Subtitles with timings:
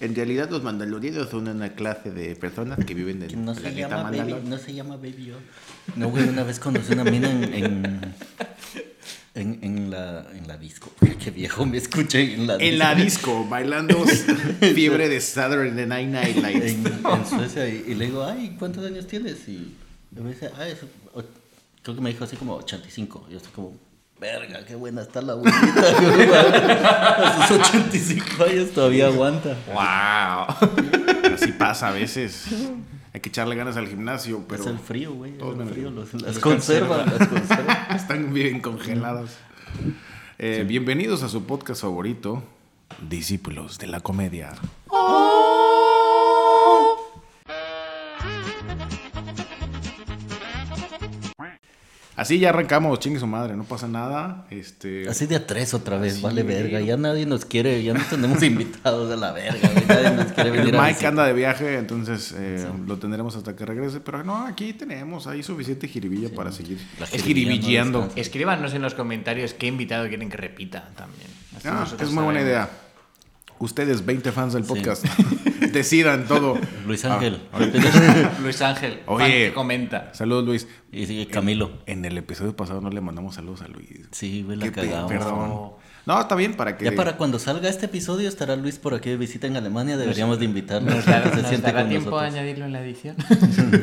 [0.00, 4.10] En realidad los mandalorianos son una clase de personas que viven en No se, llama
[4.10, 5.40] baby, no se llama Baby Yoda.
[5.96, 8.14] No, güey, una vez conocí una mina en, en,
[9.34, 10.92] en, en la, en la disco.
[11.24, 14.04] Qué viejo me escuché en la En la disco, bailando
[14.74, 16.66] fiebre de Saturday Night Night Lights.
[16.72, 19.48] en, en Suecia y, y le digo, ay, ¿cuántos años tienes?
[19.48, 19.74] Y
[20.12, 20.74] me dice, ay,
[21.14, 21.22] o-
[21.82, 23.26] creo que me dijo así como 85.
[23.28, 23.76] Y yo estoy como,
[24.20, 25.60] verga, qué buena está la abuelita.
[27.42, 29.56] A sus 85 años todavía aguanta.
[29.66, 31.34] ¡Wow!
[31.34, 32.46] Así pasa a veces.
[33.12, 35.34] Hay que echarle ganas al gimnasio, pero es el frío, güey.
[35.38, 35.90] El frío.
[35.90, 37.76] Los, las los conservan, las conservan.
[37.96, 39.30] están bien congelados.
[40.38, 42.42] Eh, Bienvenidos a su podcast favorito,
[43.08, 44.52] Discípulos de la Comedia.
[52.24, 54.46] Así ya arrancamos, chingue su madre, no pasa nada.
[54.50, 56.80] Este, Así de a tres otra vez, Sí, vale verga.
[56.80, 59.70] Ya nadie nos quiere, ya no tenemos invitados a la verga.
[59.88, 63.54] Nadie nos quiere el venir a Mike anda de viaje, entonces eh, lo tendremos hasta
[63.54, 64.00] que regrese.
[64.00, 67.98] Pero no, aquí tenemos, hay suficiente jiribilla para seguir no jiribilleando.
[68.00, 68.20] descansa.
[68.20, 71.28] Escríbanos en los comentarios qué invitado quieren que repita también.
[71.56, 72.42] Así Ah, es muy buena sabemos.
[72.42, 72.70] idea.
[73.58, 75.04] Ustedes, 20 fans del podcast,
[75.72, 76.58] decidan todo.
[76.86, 77.40] Luis Ah, Ángel.
[78.42, 79.22] Luis Ángel, Oye.
[79.24, 80.12] fan que comenta.
[80.14, 80.68] Saludos, Luis.
[80.92, 81.70] y sigue Camilo.
[81.86, 83.88] En el episodio pasado no le mandamos saludos a Luis.
[84.10, 85.10] Sí, güey, la cagamos.
[85.10, 85.70] Perdón.
[86.06, 86.84] No, está bien para que.
[86.84, 89.96] Ya para cuando salga este episodio estará Luis por aquí de visita en Alemania.
[89.96, 90.90] Deberíamos de invitarlo.
[90.94, 92.34] ¿Nos dará, Se nos siente dará con tiempo a nosotros.
[92.34, 93.16] añadirlo en la edición?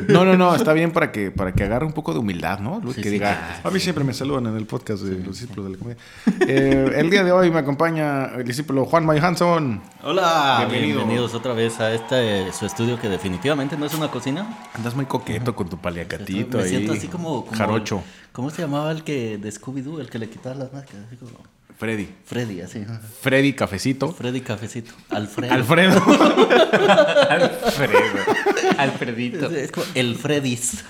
[0.08, 2.78] No, no, no, está bien para que, para que agarre un poco de humildad, ¿no?
[2.80, 5.32] Luis, Sí, que sí, diga, a mí siempre me saludan en el podcast de los
[5.40, 6.02] discípulos de la comedia.
[6.46, 9.82] Eh, el día de hoy me acompaña el discípulo Juan May Hanson.
[10.04, 10.98] Hola, Bienvenido.
[10.98, 14.58] bienvenidos otra vez a este su estudio que definitivamente no es una cocina.
[14.74, 16.68] Andas muy coqueto con tu paliacatito Me ahí.
[16.70, 18.02] siento así como, como- Jarocho.
[18.30, 21.04] ¿Cómo se llamaba el que de Scooby Doo, el que le quitaba las máscaras?
[21.08, 21.32] Así como
[21.82, 22.08] Freddy.
[22.24, 22.84] Freddy, así.
[23.22, 24.12] Freddy Cafecito.
[24.12, 24.92] Freddy Cafecito.
[25.10, 25.52] Alfredo.
[25.52, 26.00] Alfredo.
[27.28, 27.98] Alfredo.
[28.78, 29.46] Alfredito.
[29.46, 30.84] Es, es como el Freddy's.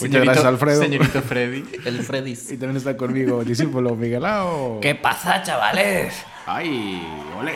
[0.00, 0.82] Muchas gracias, Alfredo.
[0.82, 1.64] Señorito Freddy.
[1.86, 2.50] El Freddy's.
[2.52, 4.78] Y también está conmigo el discípulo Miguelao.
[4.80, 6.14] ¿Qué pasa, chavales?
[6.44, 7.02] ¡Ay!
[7.40, 7.54] ¡Ole!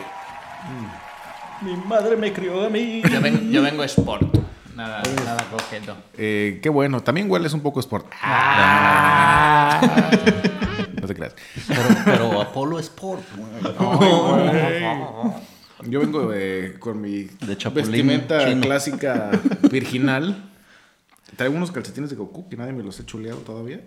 [1.60, 3.02] Mi madre me crió a mí.
[3.12, 4.38] Yo, ven- yo vengo sport.
[4.78, 5.96] Nada, nada coqueto.
[6.16, 7.00] Eh, qué bueno.
[7.02, 8.06] También hueles un poco sport.
[8.22, 9.80] Ah.
[11.00, 11.34] No te creas.
[11.66, 13.22] Pero, pero Apolo Sport.
[15.84, 18.60] Yo vengo eh, con mi De vestimenta chino.
[18.60, 19.30] clásica
[19.70, 20.48] virginal.
[21.36, 23.80] Traigo unos calcetines de Goku que nadie me los he chuleado todavía.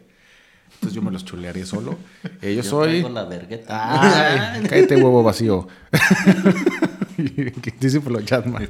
[0.73, 1.97] Entonces yo me los chulearé solo.
[2.41, 3.01] Eh, yo, Yo soy.
[3.03, 4.53] la vergueta.
[4.55, 5.67] Ay, cállate, huevo vacío.
[7.79, 8.67] Discípulo Chatman.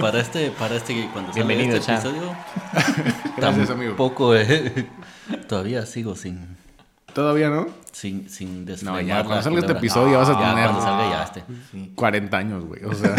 [0.00, 1.98] Para este, para este, cuando salga Bienvenido, este Chan.
[2.00, 2.36] episodio,
[3.36, 3.90] Gracias, amigo.
[3.90, 4.86] tampoco, eh,
[5.48, 6.56] todavía sigo sin,
[7.12, 7.68] ¿Todavía no?
[7.92, 9.78] sin, sin No, desflemar ya, la cuando salga este culebra.
[9.78, 11.44] episodio vas a Ya, tener cuando salga ya este.
[11.94, 12.84] 40 años, güey.
[12.84, 13.14] O sea.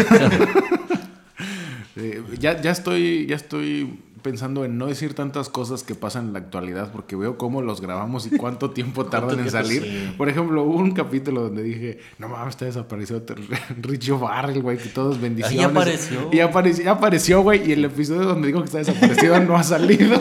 [1.96, 3.26] Eh, ya, ya estoy.
[3.26, 7.36] Ya estoy pensando en no decir tantas cosas que pasan en la actualidad porque veo
[7.36, 9.82] cómo los grabamos y cuánto tiempo tardan en salir.
[9.82, 10.14] Sí.
[10.16, 13.22] Por ejemplo, hubo un capítulo donde dije, no mames, está desaparecido
[13.82, 15.58] Richie Barrel, güey, que todos bendiciones.
[15.58, 16.30] Ahí apareció.
[16.32, 20.18] Y apareció, apareció, güey, y el episodio donde digo que está desaparecido no ha salido.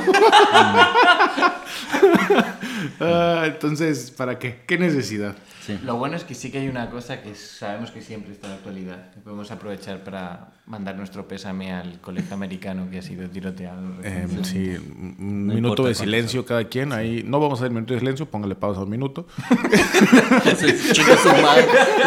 [2.99, 4.61] Ah, entonces, ¿para qué?
[4.67, 5.35] ¿Qué necesidad?
[5.65, 5.79] Sí.
[5.83, 8.51] Lo bueno es que sí que hay una cosa que sabemos que siempre está en
[8.51, 9.11] la actualidad.
[9.13, 13.81] que podemos aprovechar para mandar nuestro pésame al colegio americano que ha sido tiroteado.
[14.03, 16.91] Eh, sí, un No minuto de silencio cada quien.
[16.91, 19.25] Ahí no vamos a hacer minuto de silencio, póngale pausa a un minuto.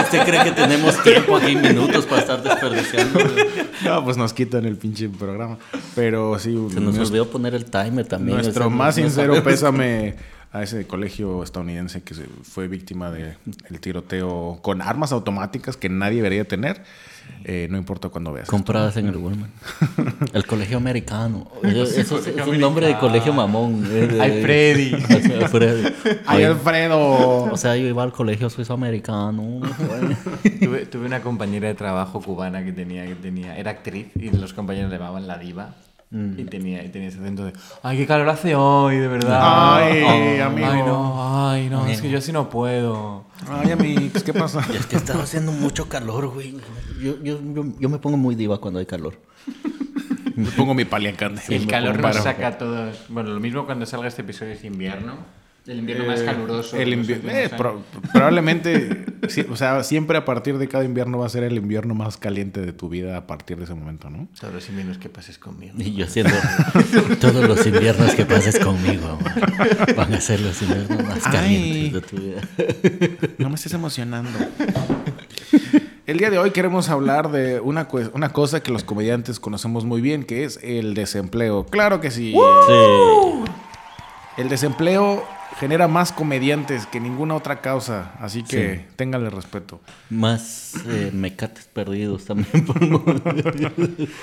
[0.01, 3.21] ¿Usted cree que tenemos tiempo aquí, minutos para estar desperdiciando?
[3.85, 5.59] No, pues nos quitan el pinche programa.
[5.95, 8.39] Pero sí, Se nos olvidó poner el timer también.
[8.39, 10.15] nuestro o sea, más no sincero pésame
[10.53, 13.37] a ese colegio estadounidense que fue víctima del
[13.81, 16.83] tiroteo con armas automáticas que nadie debería tener.
[17.45, 18.49] Eh, no importa cuándo veas.
[18.49, 19.51] Compradas en el Walmart.
[20.33, 21.49] El colegio americano.
[21.63, 21.83] Eso
[22.19, 23.83] es, es un nombre de colegio mamón.
[23.83, 24.95] de- Ay, Freddy.
[24.95, 25.89] Ay, Freddy.
[26.27, 27.45] ¡Ay, Oye, Alfredo!
[27.53, 29.61] O sea, yo iba al colegio suizo americano.
[30.61, 34.53] tuve, tuve una compañera de trabajo cubana que tenía, que tenía, era actriz y los
[34.55, 35.75] compañeros le llamaban la diva.
[36.11, 39.41] Y, tenía, y tenía ese acento de, ay, qué calor hace hoy, de verdad.
[39.43, 40.67] Ay, Ay, amigo.
[40.69, 43.25] Ay, no, ay, no, es que yo así no puedo.
[43.49, 44.65] Ay, amigos, ¿qué pasa?
[44.73, 46.55] Y es que estaba haciendo mucho calor, güey.
[47.03, 49.21] Yo, yo, yo, yo me pongo muy diva cuando hay calor.
[50.37, 51.43] Me pongo mi paliacante.
[51.55, 53.07] El calor nos saca a todos.
[53.09, 55.17] Bueno, lo mismo cuando salga este episodio es invierno.
[55.67, 56.77] El invierno más caluroso.
[56.77, 57.53] El invi- eh, años.
[57.59, 57.83] pro-
[58.13, 61.95] probablemente, sí, o sea, siempre a partir de cada invierno va a ser el invierno
[61.95, 64.29] más caliente de tu vida a partir de ese momento, ¿no?
[64.41, 65.75] Todos los inviernos que pases conmigo.
[65.79, 66.33] Y yo haciendo
[67.21, 71.33] todos los inviernos que pases conmigo, amor, van a ser los inviernos más Ay.
[71.33, 72.41] calientes de tu vida.
[73.39, 74.31] No me estés emocionando.
[76.07, 80.01] El día de hoy queremos hablar de una, una cosa que los comediantes conocemos muy
[80.01, 81.67] bien, que es el desempleo.
[81.67, 82.33] Claro que sí.
[82.33, 83.51] Sí.
[84.37, 85.25] El desempleo
[85.59, 88.85] genera más comediantes que ninguna otra causa, así que Sí.
[88.97, 89.81] ténganle respeto.
[90.11, 92.79] Más eh, mecates perdidos también por.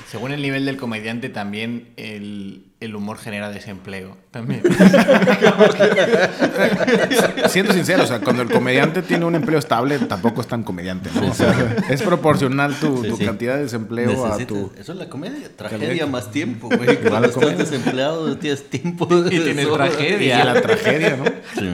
[0.07, 4.17] Según el nivel del comediante, también el, el humor genera desempleo.
[4.31, 4.61] También.
[7.49, 11.09] Siendo sincero, o sea, cuando el comediante tiene un empleo estable, tampoco es tan comediante,
[11.13, 11.31] ¿no?
[11.31, 13.25] O sea, es proporcional tu, Sí, tu sí.
[13.25, 14.71] cantidad de desempleo a tu...
[14.77, 15.49] Eso es la comedia.
[15.55, 15.79] Tragedia.
[15.79, 16.97] Tragedia más tiempo, güey.
[16.97, 17.57] Cuando estás comedia.
[17.57, 19.07] desempleado tienes tiempo.
[19.27, 20.41] Y tienes tragedia.
[20.41, 21.25] Y la tragedia, ¿no?
[21.59, 21.69] Sí.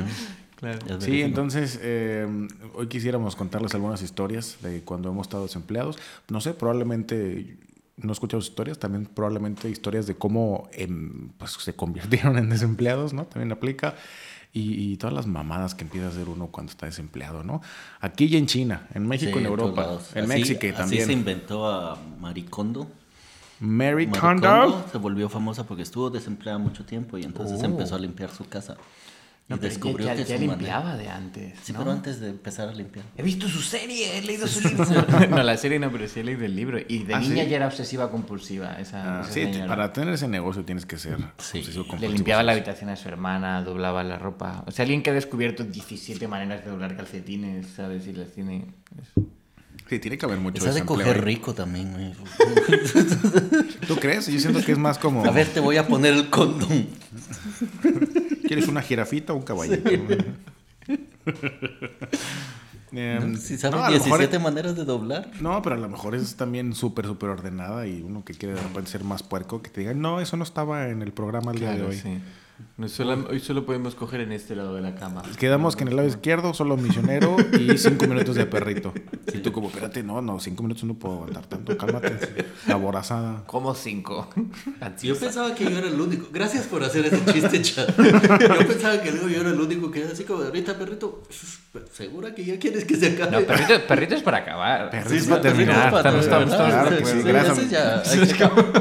[0.59, 0.79] Claro.
[0.99, 2.27] Sí, entonces eh,
[2.73, 5.97] hoy quisiéramos contarles algunas historias de cuando hemos estado desempleados.
[6.27, 7.55] No sé, probablemente
[8.01, 13.25] no sus historias, también probablemente historias de cómo em, pues, se convirtieron en desempleados, ¿no?
[13.25, 13.95] También aplica.
[14.51, 17.61] Y, y todas las mamadas que empieza a hacer uno cuando está desempleado, ¿no?
[18.01, 21.05] Aquí y en China, en México, Sí, en Europa, en Así- México Así también.
[21.05, 22.87] se inventó a Maricondo.
[23.59, 24.85] Mary Maricondo Kondo.
[24.91, 27.65] se volvió famosa porque estuvo desempleada mucho tiempo y entonces Oh.
[27.65, 28.75] empezó a limpiar su casa.
[29.49, 31.59] Y No, pero descubrió ya, que ya su limpiaba manera- de antes.
[31.63, 31.79] Sí, ¿no?
[31.79, 33.03] pero antes de empezar a limpiar.
[33.17, 34.85] He visto su serie, he leído su libro.
[35.31, 36.77] no, la serie no, pero sí he leído el libro.
[36.87, 37.49] Y de ¿Ah, niña sí?
[37.49, 38.73] ya era obsesiva compulsiva.
[38.79, 39.65] Esa, Ah, esa sí, señora.
[39.67, 41.57] para tener ese negocio tienes que ser Sí.
[41.57, 44.63] obsesivo Le compulsivo, limpiaba la habitación a su hermana, doblaba la ropa.
[44.67, 48.05] O sea, alguien que ha descubierto 17 maneras de doblar calcetines, ¿sabes?
[48.05, 48.67] Y las tiene.
[49.01, 49.23] es-
[49.89, 51.21] Sí, tiene que haber mucho Esa de coger ahí.
[51.21, 52.13] rico también, güey.
[53.87, 54.27] ¿Tú crees?
[54.27, 55.25] Yo siento que es más como...
[55.25, 56.85] A ver, te voy a poner el condón.
[58.49, 59.87] ¿Quieres una jirafita o un caballito?
[62.91, 65.29] Em, Si sabes no, a lo mejor 17 maneras de doblar.
[65.39, 68.61] No, pero a lo mejor es también súper, súper ordenada y uno que quiere de
[68.61, 71.59] repente ser más puerco, que te diga, no, eso no estaba en el programa el
[71.59, 71.95] día de hoy.
[71.95, 72.17] sí.
[72.77, 75.21] No, solo- hoy solo podemos coger en este lado de la cama.
[75.37, 78.93] Quedamos que en el lado izquierdo solo misionero y cinco minutos de perrito.
[79.33, 82.17] Y tú como, espérate, no, no, cinco minutos no puedo aguantar tanto, cálmate.
[82.67, 83.43] La borazada.
[83.47, 84.29] Como cinco.
[85.01, 86.27] Yo pensaba que yo era el único.
[86.31, 87.89] Gracias por hacer ese chiste, chat.
[87.97, 91.21] Yo pensaba que luego yo era el único que era así como, ahorita, perrito,
[91.91, 93.41] ¿segura que ya quieres que se acabe?
[93.41, 94.89] No, perrito, perrito es para acabar.
[94.89, 95.87] Perrito Sí, es para perrito terminar.
[95.87, 95.93] es
[96.27, 97.69] para claro sí, gracias.
[97.69, 98.03] ya.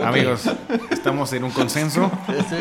[0.09, 0.43] Amigos,
[0.91, 2.11] estamos en un consenso.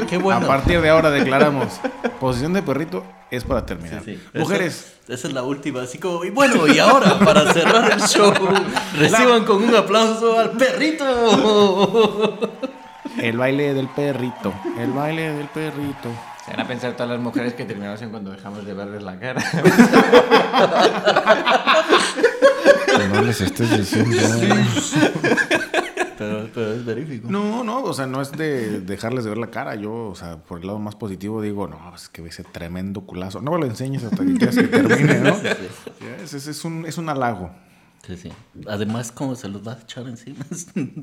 [0.10, 0.46] Qué bueno.
[0.46, 1.80] A partir de ahora declaramos,
[2.20, 4.04] posición de perrito es para terminar.
[4.04, 4.40] Sí, sí.
[4.40, 8.02] Mujeres, Esa, esa es la última, así como, y bueno, y ahora, para cerrar el
[8.02, 8.34] show,
[8.98, 12.40] reciban con un aplauso al perrito.
[13.18, 16.10] el baile del perrito, el baile del perrito.
[16.46, 19.20] Se van a pensar todas las mujeres que terminamos en cuando dejamos de verles la
[19.20, 19.44] cara.
[23.14, 24.18] No les estés diciendo.
[26.18, 27.30] Pero, pero es verífico.
[27.30, 29.76] No, no, o sea, no es de dejarles de ver la cara.
[29.76, 33.42] Yo, o sea, por el lado más positivo digo, no, es que ese tremendo culazo.
[33.42, 35.36] No me lo enseñes hasta que quieras que termine, ¿no?
[36.24, 37.52] Es, es- es un, es un halago.
[38.06, 38.32] Sí, sí.
[38.68, 40.46] Además, ¿cómo se los va a echar encima?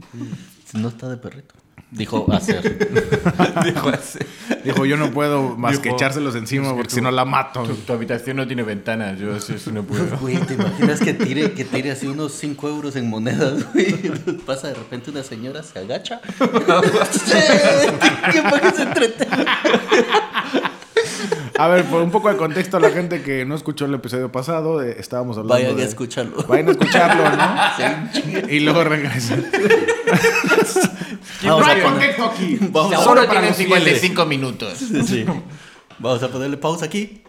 [0.74, 1.54] no está de perrito.
[1.90, 2.62] Dijo hacer.
[3.64, 4.18] Dijo así.
[4.64, 7.24] Dijo, yo no puedo más que Dijo, echárselos encima es que porque si no la
[7.24, 7.62] mato.
[7.62, 10.04] Tu, tu habitación no tiene ventanas, yo eso, eso no puedo.
[10.20, 13.94] Güey, ¿te imaginas que tire, que tire así unos 5 euros en monedas, güey?
[14.46, 16.20] Pasa de repente una señora, se agacha.
[18.32, 19.44] ¿Qué para que se entretenga?
[21.58, 24.30] A ver, por un poco de contexto a la gente que no escuchó el episodio
[24.32, 26.44] pasado, eh, estábamos hablando Vayan a escucharlo.
[26.48, 28.50] Vayan a escucharlo, ¿no?
[28.50, 29.46] y luego regresan.
[31.44, 32.58] Vamos a poner- contexto aquí.
[32.60, 34.00] Vamos Solo para tienen los fieles.
[34.00, 34.78] 55 minutos.
[34.78, 35.24] Sí, sí.
[35.98, 37.22] Vamos a ponerle pausa aquí.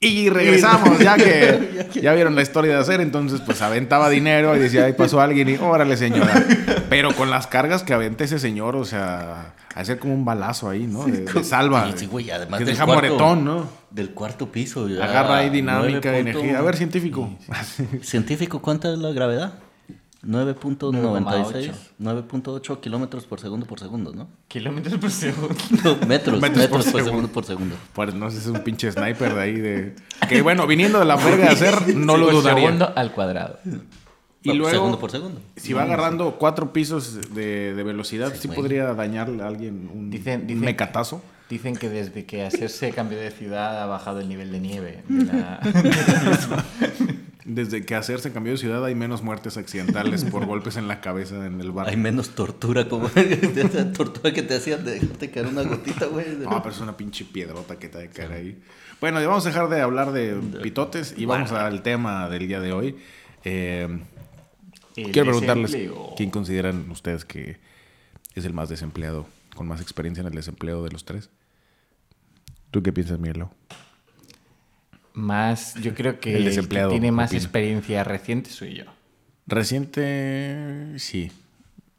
[0.00, 4.58] Y regresamos, ya que ya vieron la historia de hacer, entonces pues aventaba dinero y
[4.58, 6.44] decía, ahí pasó alguien y órale señora.
[6.90, 10.86] Pero con las cargas que aventa ese señor, o sea, hacer como un balazo ahí,
[10.86, 11.04] ¿no?
[11.04, 11.86] De, de salva.
[11.92, 13.68] Sí, sí, güey, además que del deja cuarto- moretón, ¿no?
[13.90, 14.88] Del cuarto piso.
[14.88, 16.58] ya, Agarra ahí dinámica, 9 energía.
[16.58, 17.30] A ver, científico.
[18.02, 19.54] Científico, ¿cuánta es la gravedad?
[20.26, 20.90] 9.96.
[20.90, 21.72] 9,8.
[22.00, 24.28] 9.8 kilómetros por segundo por segundo, ¿no?
[24.48, 25.54] Kilómetros por segundo.
[25.84, 27.28] No, metros, Metros metros, por por, segundo.
[27.28, 27.76] por segundo.
[27.92, 29.96] Pues no sé, es un pinche sniper de ahí de...
[30.28, 32.64] Que bueno, viniendo de la verga de hacer, no lo Por dudaría.
[32.64, 33.58] segundo al cuadrado.
[34.44, 35.40] Y luego, Segundo por segundo.
[35.56, 40.42] si va agarrando cuatro pisos de, de velocidad, sí, podría dañarle a alguien un, Dicen-
[40.42, 41.22] un dicen- mecatazo.
[41.48, 45.02] Dicen que desde que hacerse cambio de ciudad ha bajado el nivel de nieve.
[45.08, 45.60] de la-
[47.44, 51.44] Desde que hacerse cambió de ciudad hay menos muertes accidentales por golpes en la cabeza
[51.46, 51.98] en el Hay barrio.
[51.98, 56.24] menos tortura, como esa tortura que te hacían de dejarte caer una gotita, güey.
[56.40, 58.58] No, pero es una pinche piedrota que te ha de caer ahí.
[59.00, 62.60] Bueno, ya vamos a dejar de hablar de pitotes y vamos al tema del día
[62.60, 62.96] de hoy.
[63.44, 63.88] Eh,
[64.94, 66.14] quiero preguntarles, desempleo.
[66.16, 67.58] ¿quién consideran ustedes que
[68.34, 71.30] es el más desempleado, con más experiencia en el desempleo de los tres?
[72.70, 73.50] ¿Tú qué piensas, Miguelo?
[75.14, 77.42] más, yo creo que El el desempleado, que tiene más opino.
[77.42, 78.84] experiencia reciente soy yo.
[79.46, 81.30] Reciente, sí.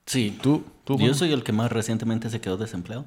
[0.06, 0.38] Sí.
[0.42, 0.66] ¿Tú?
[0.84, 3.06] ¿Tú Yo soy el que más recientemente se quedó desempleado.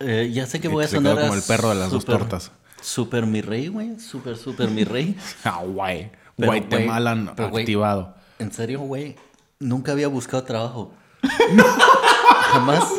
[0.00, 2.50] Eh, ya sé que voy a sonar como el perro de las dos tortas.
[2.80, 3.98] Súper mi rey, güey.
[4.00, 5.16] Súper, súper mi rey.
[5.44, 8.14] Ah, güey, pero, güey, activado.
[8.38, 9.16] En serio, güey.
[9.60, 10.92] Nunca había buscado trabajo.
[12.52, 12.92] Jamás.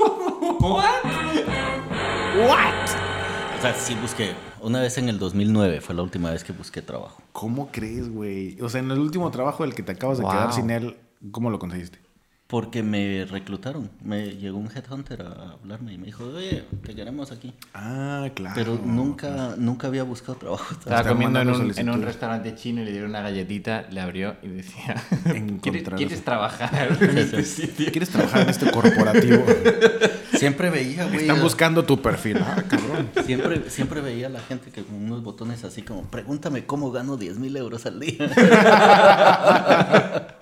[3.58, 4.34] O sea, sí busqué.
[4.62, 7.22] Una vez en el 2009 fue la última vez que busqué trabajo.
[7.32, 8.60] ¿Cómo crees, güey?
[8.62, 10.34] O sea, en el último trabajo del que te acabas de Wow.
[10.34, 10.98] quedar sin él,
[11.32, 12.00] ¿cómo lo conseguiste?
[12.50, 13.92] Porque me reclutaron.
[14.04, 17.54] Me llegó un headhunter a hablarme y me dijo, oye, te queremos aquí.
[17.76, 18.56] Ah, claro.
[18.56, 20.66] Pero nunca, nunca había buscado trabajo.
[20.72, 24.36] Estaba comiendo en un, en un restaurante chino y le dieron una galletita, le abrió
[24.42, 24.96] y decía,
[25.62, 27.92] ¿quieres, quieres trabajar en este sitio?
[27.92, 29.46] ¿Quieres trabajar en este corporativo?
[30.34, 31.18] Siempre veía, güey.
[31.18, 32.40] Están buscando tu perfil.
[32.40, 33.12] Ah, cabrón.
[33.28, 37.16] Siempre, siempre veía a la gente que con unos botones así como, pregúntame cómo gano
[37.16, 38.18] 10 mil euros al día.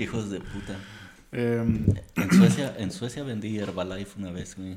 [0.00, 0.74] Hijos de puta.
[1.36, 4.76] Em, En Suecia, en Suecia vendí Herbalife una vez, güey.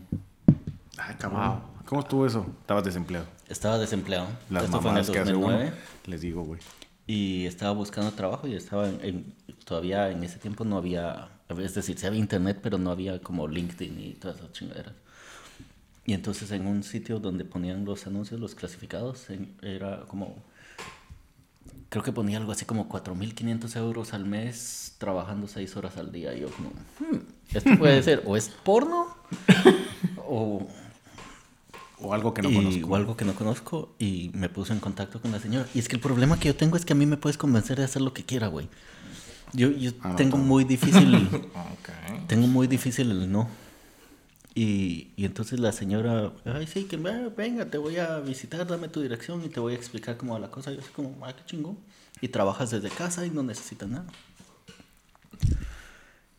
[0.97, 1.61] ay, cabrón.
[1.85, 2.45] ¿Cómo estuvo eso?
[2.61, 3.25] Estabas desempleado.
[3.47, 4.27] Estaba desempleado.
[4.49, 5.47] Las Esto fue en el mamadas que hace uno.
[5.47, 5.73] 2009.
[6.05, 6.59] Les digo, güey.
[7.07, 9.33] Y estaba buscando trabajo y estaba en, en-
[9.65, 13.47] todavía en ese tiempo no había, es decir, sí había internet, pero no había como
[13.47, 14.93] LinkedIn y todas esas chingaderas.
[16.05, 20.35] Y entonces en un sitio donde ponían los anuncios, los clasificados, en- era como,
[21.89, 26.33] creo que ponía algo así como 4.500 euros al mes trabajando 6 horas al día.
[26.35, 27.17] Y yo como, "Hmm,
[27.53, 29.07] esto puede ser o es porno
[30.27, 30.67] o
[32.01, 32.87] O algo que no y- conozco.
[32.87, 35.67] O algo que no conozco y me puse en contacto con la señora.
[35.73, 37.77] Y es que el problema que yo tengo es que a mí me puedes convencer
[37.77, 38.69] de hacer lo que quiera, güey.
[39.51, 41.27] Yo, yo Ah, tengo muy difícil,
[42.27, 43.49] tengo muy difícil el no.
[44.61, 48.89] Y, y entonces la señora, ay, sí, que ve- venga, te voy a visitar, dame
[48.89, 50.73] tu dirección y te voy a explicar cómo va la cosa.
[50.73, 51.77] Yo así como, ah, qué chingón.
[52.19, 54.07] Y trabajas desde casa y no necesitas nada.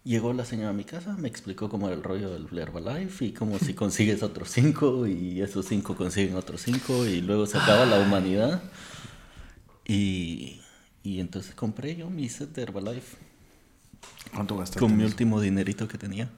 [0.05, 3.33] Llegó la señora a mi casa, me explicó cómo era el rollo del Herbalife y
[3.33, 7.87] cómo si consigues otros cinco y esos cinco consiguen otros cinco y luego se acaba
[7.87, 8.63] la humanidad.
[9.87, 10.61] Y,
[11.03, 13.17] y entonces compré yo mi set de Herbalife
[14.35, 14.79] ¿Cuánto gastaste?
[14.79, 16.29] con mi último dinerito que tenía.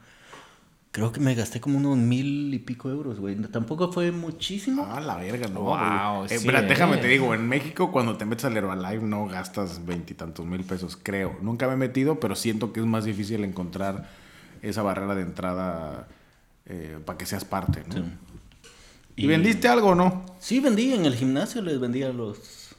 [0.93, 3.35] Creo que me gasté como unos mil y pico euros, güey.
[3.35, 4.87] Tampoco fue muchísimo.
[4.87, 5.61] Ah, la verga, no.
[5.61, 6.27] Wow.
[6.27, 6.99] Eh, sí, espera, déjame eh.
[6.99, 11.39] te digo, en México cuando te metes al Herbalife no gastas veintitantos mil pesos, creo.
[11.41, 14.11] Nunca me he metido, pero siento que es más difícil encontrar
[14.61, 16.09] esa barrera de entrada
[16.67, 17.95] eh, para que seas parte, ¿no?
[17.95, 18.05] Sí.
[19.17, 20.27] ¿Y, vendiste algo o no?
[20.41, 22.77] Sí, vendí en el gimnasio, les vendí a los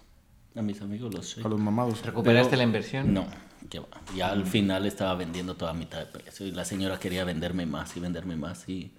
[0.56, 1.48] a mis amigos los shakes.
[1.48, 2.06] A los mamados.
[2.06, 3.12] ¿Recuperaste Pero- la inversión?
[3.12, 3.26] No,
[3.70, 3.88] que va.
[4.16, 7.66] Ya al final estaba vendiendo toda a mitad de precio y la señora quería venderme
[7.66, 8.92] más y venderme más y,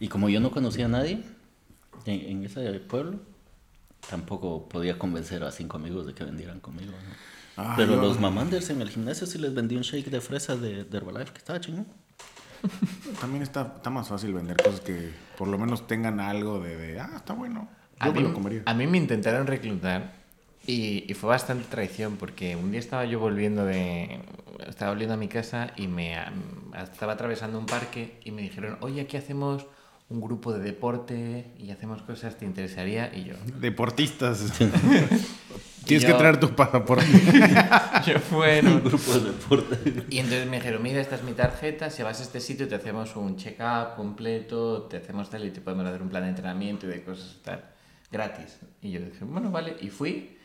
[0.00, 1.22] y como yo no conocía a nadie
[2.06, 3.20] en, en ese pueblo,
[4.08, 6.92] tampoco podía convencer a cinco amigos de que vendieran conmigo.
[6.92, 7.62] ¿no?
[7.64, 10.56] Ah, Pero yo- los mamanders en el gimnasio sí les vendí un shake de fresa
[10.56, 11.86] de, de Herbalife que estaba chingón.
[13.20, 17.00] También está, está más fácil vender cosas que por lo menos tengan algo de, de,
[17.00, 17.68] ah, está bueno.
[18.00, 18.62] A Yo mí, me lo comería.
[18.66, 20.12] a mí me intentaron reclutar
[20.68, 24.20] y, y fue bastante traición porque un día estaba yo volviendo de...
[24.68, 26.14] Estaba volviendo a mi casa y me
[26.82, 29.66] estaba atravesando un parque y me dijeron, oye, aquí hacemos
[30.10, 33.10] un grupo de deporte y hacemos cosas, ¿te interesaría?
[33.14, 34.52] Y yo, Deportistas.
[35.84, 37.06] Tienes Yo- que traer tu pasaporte.
[38.06, 38.80] yo bueno.
[38.82, 40.04] Grupo de deporte.
[40.10, 42.74] Y entonces me dijeron, mira, esta es mi tarjeta, si vas a este sitio te
[42.74, 46.86] hacemos un check-up completo, te hacemos tal y te podemos hacer un plan de entrenamiento
[46.86, 47.64] y de cosas y tal,
[48.12, 48.58] gratis.
[48.82, 50.36] Y yo dije, bueno, vale, y fui,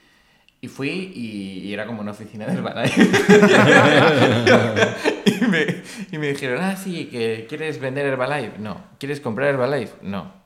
[0.63, 3.01] y fui y, y era como una oficina del Herbalife.
[5.25, 5.65] y, me,
[6.10, 8.60] y me dijeron, ah, sí, que quieres vender Herbalife.
[8.60, 8.82] No.
[8.98, 9.96] ¿Quieres comprar Herbalife?
[10.03, 10.43] No.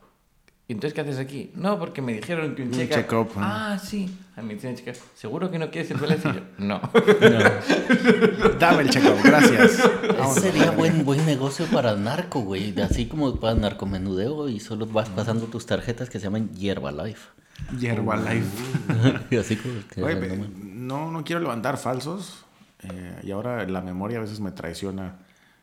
[0.68, 1.50] ¿Y entonces qué haces aquí?
[1.54, 2.94] No, porque me dijeron que un Un check-up...
[2.96, 3.42] check-up, ¿no?
[3.42, 4.14] ah, sí.
[4.36, 5.02] A mí me dicen check-up.
[5.14, 5.90] ¿Seguro que no quieres?
[5.90, 6.78] Y yo, no.
[8.58, 9.78] Dame el check gracias.
[9.80, 12.78] Ese sería buen, buen negocio para narco, güey.
[12.80, 17.28] Así como para narcomenudeo y solo vas pasando tus tarjetas que se llaman Yerbalife.
[17.80, 18.44] Herbalife.
[19.30, 20.46] y así como que Oye, no,
[21.06, 22.44] no, no quiero levantar falsos.
[22.82, 25.16] eh, y ahora la memoria a veces me traiciona.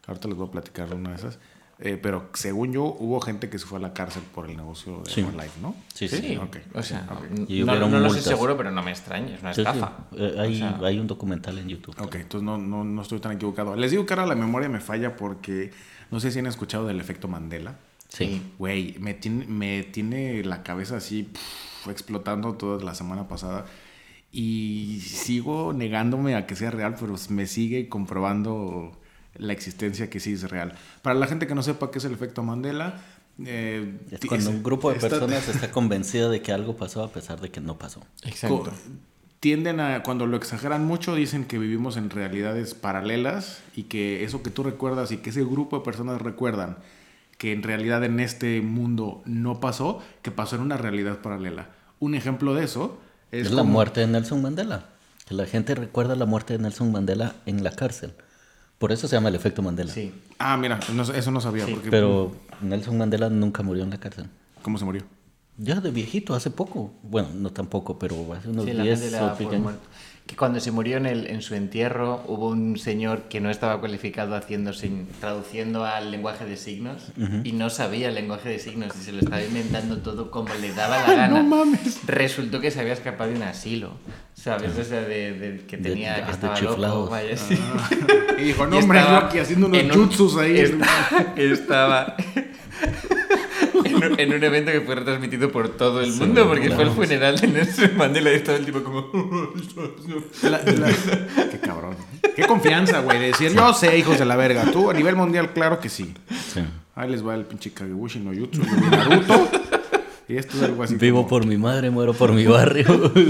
[0.08, 1.40] Ahorita les voy a platicar de una de esas.
[1.80, 5.02] Eh, pero según yo, hubo gente que se fue a la cárcel por el negocio
[5.04, 5.20] de Sí.
[5.22, 5.76] Herbalife, ¿no?
[5.94, 6.18] Sí, sí.
[6.18, 6.58] Sí, ok.
[6.74, 7.26] o sea, Ok.
[7.32, 9.68] n- Y no, no lo sé seguro, pero no me extraña, es una Sí, sí.
[9.68, 9.92] estafa.
[10.16, 11.94] Eh, hay, O sea, hay un documental en YouTube.
[12.02, 13.76] Ok, entonces no, no, no estoy tan equivocado.
[13.76, 15.72] Les digo que ahora la memoria me falla porque
[16.12, 17.76] no sé si han escuchado del efecto Mandela.
[18.08, 18.42] Sí.
[18.58, 23.66] Güey, me tiene, me tiene la cabeza así pf, explotando toda la semana pasada.
[24.32, 28.94] Y sigo negándome a que sea real, pero me sigue comprobando
[29.38, 30.74] la existencia que sí es real.
[31.02, 33.02] Para la gente que no sepa qué es el efecto Mandela,
[33.46, 37.04] eh, Es cuando es- un grupo de está- personas está convencido de que algo pasó
[37.04, 38.02] a pesar de que no pasó.
[38.24, 38.64] Exacto.
[38.64, 38.72] co-
[39.42, 44.42] tienden a, cuando lo exageran mucho, dicen que vivimos en realidades paralelas y que eso
[44.42, 46.78] que tú recuerdas y que ese grupo de personas recuerdan
[47.38, 51.70] que en realidad en este mundo no pasó, que pasó en una realidad paralela.
[52.00, 52.98] Un ejemplo de eso
[53.32, 54.86] es, Es, la muerte de Nelson Mandela.
[55.28, 58.14] Que la gente recuerda la muerte de Nelson Mandela en la cárcel.
[58.78, 59.92] Por eso se llama el efecto Mandela.
[59.94, 60.14] Sí.
[60.38, 61.66] Ah, mira, no- eso no sabía.
[61.66, 64.26] Sí, porque, Pero Nelson Mandela nunca murió en la cárcel.
[64.62, 65.04] ¿Cómo se murió?
[65.58, 66.92] Ya de viejito, hace poco.
[67.04, 69.52] Bueno, no tampoco, pero hace unos Sí, la 10 gente le daba o por pico
[69.56, 69.74] años.
[70.28, 73.80] Que cuando se murió en, el, en su entierro hubo un señor que no estaba
[73.80, 77.12] cualificado haciendo sin- traduciendo al lenguaje de signos
[77.44, 80.74] y no sabía el lenguaje de signos y se lo estaba inventando todo como le
[80.74, 81.28] daba la gana.
[81.28, 82.00] no mames.
[82.08, 83.92] Resultó que se había escapado de un asilo,
[84.34, 84.76] ¿sabes?
[84.80, 87.60] O sea, de, de que De- tenía ah, que de estaba loco, vaya, sí.
[88.40, 90.58] Y dijo, no, hombre, yo estaba aquí haciendo unos jutsus ahí.
[90.60, 92.16] esta- Estaba
[93.96, 96.92] en un, en un evento que fue retransmitido por todo el mundo, porque fue el
[96.92, 99.10] funeral de Nelson Mandela y estaba el tipo como...
[100.44, 101.96] La- la- Qué cabrón.
[102.36, 104.72] Qué confianza, güey, de decir, yo sé, hijos de la verga.
[104.72, 106.14] Tú a nivel mundial, claro que sí.
[106.54, 106.62] Sí.
[106.96, 109.50] Ahí les va el pinche Kagebushi no Jutsu, vi Naruto.
[110.28, 110.96] Y esto es algo así.
[110.96, 113.12] Vivo como- por mi madre, muero por mi barrio.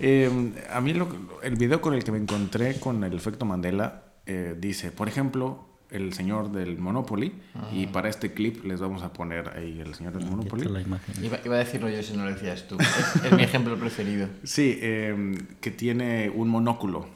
[0.00, 0.30] Eh,
[0.72, 1.08] a mí lo-
[1.42, 5.67] el video con el que me encontré con el efecto Mandela eh, dice, por ejemplo,
[5.90, 7.32] el señor del Monopoly.
[7.72, 10.64] Y para este clip les vamos a poner ahí el señor del Monopoly.
[10.68, 11.24] la imagen.
[11.24, 12.76] Iba, iba a decirlo yo si no lo decías tú.
[12.78, 14.28] Es, es mi ejemplo preferido.
[14.44, 17.08] Sí, eh, que tiene un monóculo.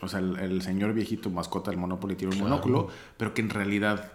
[0.00, 3.50] O sea, el, el señor viejito mascota del Monopoly tiene un monóculo, pero que en
[3.50, 4.12] realidad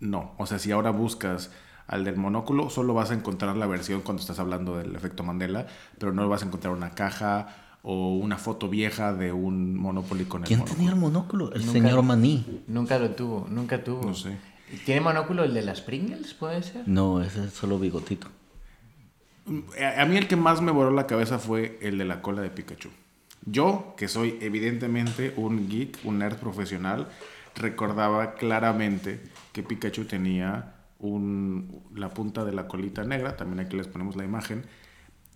[0.00, 0.34] no.
[0.38, 1.52] O sea, si ahora buscas
[1.86, 5.66] al del monóculo, solo vas a encontrar la versión cuando estás hablando del efecto Mandela,
[5.98, 10.42] pero no vas a encontrar una caja o una foto vieja de un Monopoly con
[10.42, 10.76] el ¿Quién monóculo.
[10.76, 11.52] tenía el monóculo?
[11.52, 12.62] El Nunca- señor Maní.
[12.66, 14.02] Nunca lo tuvo, nunca tuvo.
[14.04, 14.36] No sé.
[14.84, 16.86] ¿Tiene monóculo el de las Pringles, puede ser?
[16.86, 18.28] No, ese es solo bigotito.
[19.96, 22.42] A a mí el que más me voló la cabeza fue el de la cola
[22.42, 22.90] de Pikachu.
[23.46, 27.08] Yo, que soy evidentemente un geek, un nerd profesional,
[27.56, 29.20] recordaba claramente
[29.52, 34.24] que Pikachu tenía un, la punta de la colita negra, también aquí les ponemos la
[34.24, 34.64] imagen,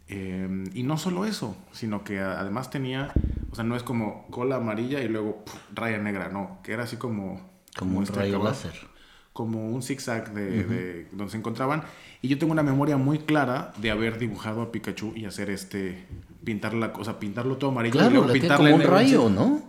[0.08, 3.12] eh, y no solo eso, sino que además tenía,
[3.50, 6.84] o sea, no es como cola amarilla y luego puf, raya negra, no, que era
[6.84, 7.54] así como...
[7.76, 8.86] Como un este rayo acabado láser.
[9.32, 11.82] como un zigzag de, de donde se encontraban.
[12.22, 16.06] Y yo tengo una memoria muy clara de haber dibujado a Pikachu y hacer este,
[16.44, 19.28] pintar la cosa, pintarlo todo amarillo y Claro, luego le tiene pintarle como un rayo.
[19.28, 19.62] ¿no?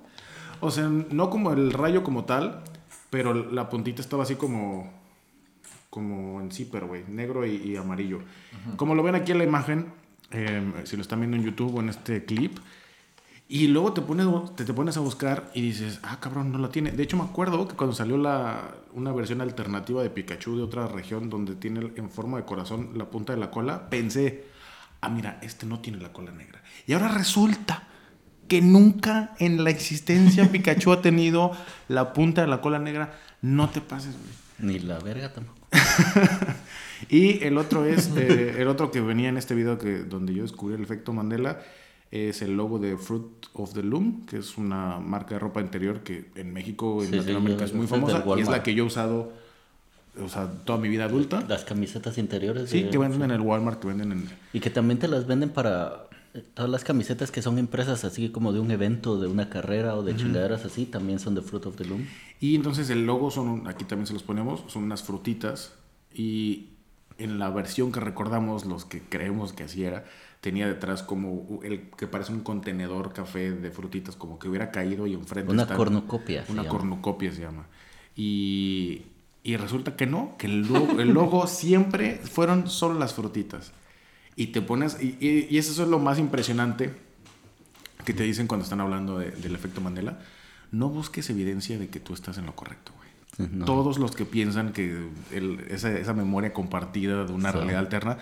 [0.59, 2.63] O sea, no como el rayo como tal,
[3.09, 4.91] pero la puntita estaba así como,
[5.89, 8.19] como en zipper, güey, negro y, y amarillo.
[8.77, 9.87] Como lo ven aquí en la imagen,
[10.35, 12.57] eh, si lo están viendo en YouTube o en este clip,
[13.47, 16.69] y luego te pones, te, te pones a buscar y dices, ah, cabrón, no la
[16.69, 16.91] tiene.
[16.91, 20.87] De hecho, me acuerdo que cuando salió la, una versión alternativa de Pikachu de otra
[20.87, 24.45] región donde tiene en forma de corazón la punta de la cola, pensé,
[25.01, 26.63] ah, mira, este no tiene la cola negra.
[26.87, 27.83] Y ahora resulta
[28.47, 31.51] que nunca en la existencia Pikachu ha tenido
[31.87, 33.19] la punta de la cola negra.
[33.41, 34.33] No te pases, güey.
[34.57, 35.67] Ni la verga tampoco.
[37.09, 40.43] Y el otro es, eh, el otro que venía en este video que, donde yo
[40.43, 41.61] descubrí el efecto Mandela,
[42.11, 46.01] es el logo de Fruit of the Loom, que es una marca de ropa interior
[46.01, 48.73] que en México, en Sí, sí, Latinoamérica yo- es muy famosa y es la que
[48.73, 49.33] yo he usado
[50.23, 51.43] o sea, toda mi vida adulta.
[51.49, 52.69] Las camisetas interiores.
[52.69, 54.29] Sí, de- que venden en el Walmart, que venden en...
[54.53, 58.29] Y que también te las venden para eh, todas las camisetas que son impresas así
[58.29, 61.65] como de un evento, de una carrera o de chingaderas así, también son de Fruit
[61.65, 62.05] of the Loom.
[62.39, 65.73] Y entonces el logo son, aquí también se los ponemos, son unas frutitas
[66.13, 66.69] y
[67.17, 70.05] en la versión que recordamos, los que creemos que así era,
[70.41, 75.07] tenía detrás como el que parece un contenedor café de frutitas, como que hubiera caído
[75.07, 76.45] y enfrente Una está- cornucopia.
[76.45, 76.71] se Una llama.
[76.77, 77.65] cornucopia se llama.
[78.15, 79.03] Y,
[79.43, 83.71] y resulta que no, que el logo, el logo siempre fueron solo las frutitas.
[84.35, 86.93] Y te pones, y, y- y eso es lo más impresionante
[88.03, 90.19] que te dicen cuando están hablando de- del efecto Mandela.
[90.71, 92.91] No busques evidencia de que tú estás en lo correcto.
[93.37, 93.65] No.
[93.65, 97.57] Todos los que piensan que el- esa, esa memoria compartida de una Sí.
[97.57, 98.17] realidad alterna,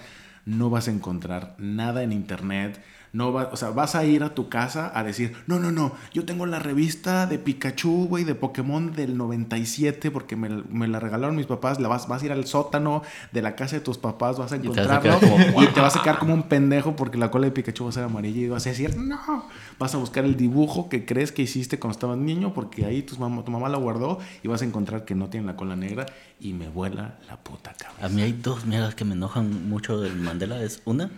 [0.46, 2.82] no vas a encontrar nada en internet.
[3.14, 5.92] No va, o sea, vas a ir a tu casa a decir, no, no, no,
[6.14, 11.00] yo tengo la revista de Pikachu, güey, de Pokémon del 97 porque me, me la
[11.00, 11.80] regalaron mis papás.
[11.80, 14.60] La vas, vas a ir al sótano de la casa de tus papás, vas a
[14.60, 17.30] te vas a encontrarlo como, y te vas a quedar como un pendejo porque la
[17.30, 19.46] cola de Pikachu va a ser amarilla y vas a decir, no.
[19.78, 23.16] Vas a buscar el dibujo que crees que hiciste cuando estabas niño porque ahí tu
[23.18, 26.08] mamá, tu mamá la guardó y vas a encontrar que no tiene la cola negra
[26.40, 28.06] y me vuela la puta cabeza.
[28.06, 30.62] A mí hay dos mierdas que me enojan mucho del Mandela.
[30.64, 31.12] Es una,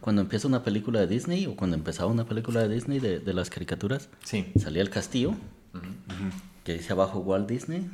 [0.00, 3.32] cuando empieza una película de Disney o cuando empezaba una película de Disney de, de
[3.34, 4.46] las caricaturas, Sí.
[4.58, 5.34] salía el castillo,
[6.64, 7.88] que dice abajo Walt Disney,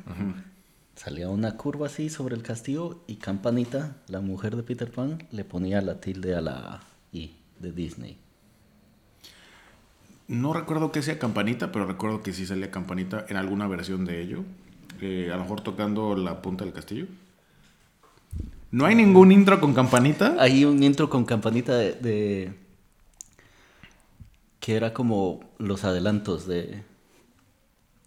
[0.95, 5.43] salía una curva así sobre el castillo y Campanita, la mujer de Peter Pan, le
[5.45, 6.81] ponía la tilde a la
[7.13, 8.17] I de Disney.
[10.27, 14.21] No recuerdo que sea campanita, pero recuerdo que sí salía campanita en alguna versión de
[14.21, 14.43] ello.
[14.99, 17.05] Eh, a lo mejor tocando la punta del castillo.
[18.77, 20.35] ¿No hay ningún intro con campanita?
[20.37, 22.53] Hay un intro con Campanita de, de-
[24.59, 26.83] que era como los adelantos de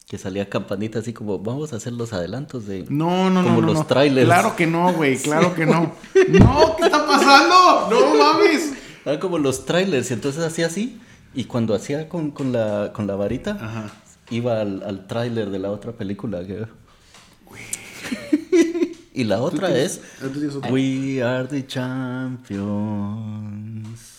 [0.08, 3.48] que salía Campanita así como vamos a hacer los adelantos de No, no, no.
[3.48, 3.86] como no, los no.
[3.86, 4.26] trailers.
[4.26, 5.18] Claro que no, güey.
[5.18, 5.92] Claro que no.
[6.38, 7.88] No, ¿qué está pasando?
[7.90, 8.72] No mames.
[9.04, 11.00] Eran como los trailers y entonces hacía así
[11.34, 13.90] y cuando hacía con, con la, con la varita Ajá.
[14.30, 16.64] iba al, al tráiler de la otra película que...
[19.20, 20.00] y la otra es
[20.70, 22.60] We are the champions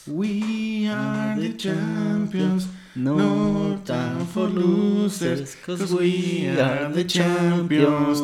[0.08, 2.68] We are the champions.
[2.96, 8.20] No time for losers, 'cause we are the champions.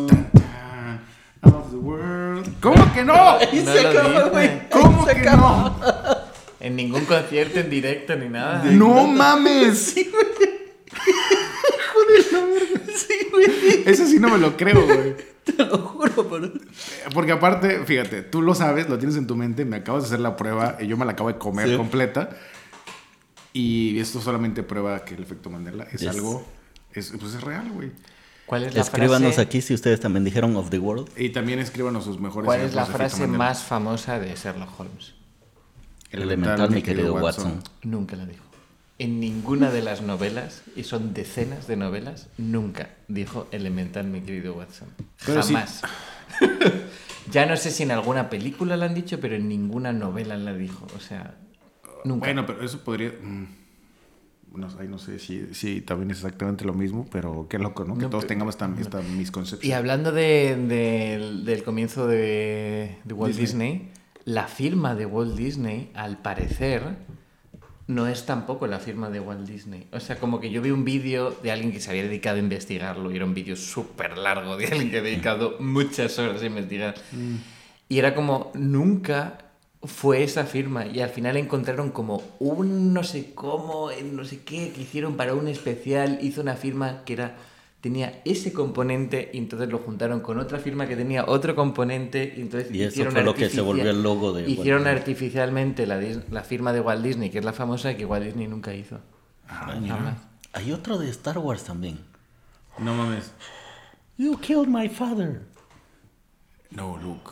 [1.43, 2.49] Of the world.
[2.59, 3.13] ¿Cómo que no?
[3.13, 4.29] Ahí No se dice.
[4.31, 4.69] güey.
[4.69, 5.77] ¿Cómo Ahí que se acaba.
[5.79, 6.17] no?
[6.65, 8.63] En ningún concierto, en directo, ni nada.
[8.65, 9.95] No mames.
[12.95, 13.83] Sí, güey.
[13.85, 15.15] Ese sí no me lo creo, güey.
[15.43, 15.96] Te lo juro,
[16.30, 16.51] pero...
[17.13, 20.19] Porque aparte, fíjate, tú lo sabes, lo tienes en tu mente, me acabas de hacer
[20.19, 21.77] la prueba y yo me la acabo de comer Sí.
[21.77, 22.30] completa.
[23.53, 26.10] Y esto solamente prueba que el efecto Mandela es Yes.
[26.10, 26.45] algo,
[26.93, 27.91] es, pues es real, güey.
[28.45, 31.10] ¿Cuál es la Escríbanos frase, aquí si ustedes también dijeron of the world.
[31.17, 35.13] Y también escríbanos sus mejores ¿Cuál es la frase más famosa de Sherlock Holmes?
[36.12, 37.62] Elemental, mi querido Watson.
[37.84, 38.45] Nunca la dijo.
[38.99, 44.55] En ninguna de las novelas, y son decenas de novelas, nunca dijo elemental, mi querido
[44.55, 44.88] Watson.
[45.25, 45.83] Pero Jamás.
[47.31, 50.53] ya no sé si en alguna película la han dicho, pero en ninguna novela la
[50.53, 50.88] dijo.
[50.95, 51.36] O sea,
[52.05, 52.25] nunca.
[52.25, 53.12] Bueno, pero eso podría...
[53.21, 53.45] mm,
[54.55, 57.95] no, no sé si, si también es exactamente lo mismo, pero qué loco, ¿no?
[57.95, 59.77] Que No, todos pero- tengamos esta, esta y misconcepción.
[59.77, 63.71] hablando de- del- del comienzo de, de Walt Disney.
[63.73, 63.91] Disney,
[64.25, 66.81] la firma de Walt Disney, al parecer,
[67.88, 69.88] no es tampoco la firma de Walt Disney.
[69.91, 72.39] O sea, como que yo vi un vídeo de alguien que se había dedicado a
[72.39, 76.45] investigarlo y era un vídeo súper largo de alguien que ha dedicado muchas horas a
[76.45, 76.95] investigar.
[77.88, 79.38] Y era como, nunca
[79.84, 84.71] fue esa firma y al final encontraron como un no sé cómo, no sé qué,
[84.73, 87.38] que hicieron para un especial, hizo una firma que era
[87.88, 92.41] tenía ese componente y entonces lo juntaron con otra firma que tenía otro componente y
[92.41, 94.97] entonces Y eso hicieron fue lo que se volvió el logo de Walt hicieron Disney.
[94.97, 96.00] artificialmente la,
[96.32, 99.00] la firma de Walt Disney que es la famosa que Walt Disney nunca hizo
[99.50, 100.17] Ah, Jamás.
[100.54, 102.00] Hay otro de Star Wars también.
[102.80, 103.32] No mames.
[104.17, 105.41] You killed my father.
[106.71, 107.32] No, Luke.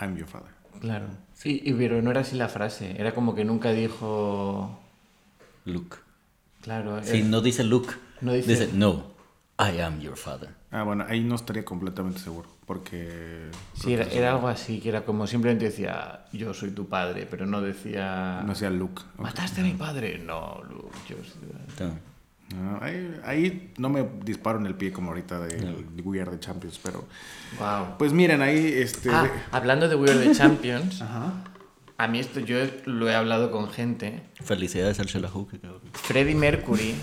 [0.00, 0.50] I'm your father.
[0.80, 4.80] claro sí y- pero no era así la frase era como que nunca dijo
[5.64, 5.96] Luke.
[6.62, 7.92] claro Sí, es- no dice Luke.
[8.20, 9.11] No dice- dice, no,
[9.70, 10.48] I am your father.
[10.70, 13.50] Ah, bueno, ahí no estaría completamente seguro, porque...
[13.74, 17.44] Sí, era, era algo así, que era como simplemente decía, yo soy tu padre, pero
[17.46, 19.02] no decía, No sea Luke.
[19.18, 20.18] ¿mataste a mi padre?
[20.18, 22.12] No, Luke, yo soy- No.
[22.56, 26.38] No, ahí, ahí no me disparo en el pie como ahorita de We Are the
[26.40, 27.04] Champions, pero...
[27.58, 27.96] Wow.
[27.98, 29.08] Pues miren, ahí este...
[29.10, 31.32] Ah, hablando de We Are the Champions, Ajá.
[31.96, 34.22] a mí esto yo lo he hablado con gente.
[34.42, 35.48] Felicidades al Shelahu.
[35.94, 36.94] Freddie Mercury,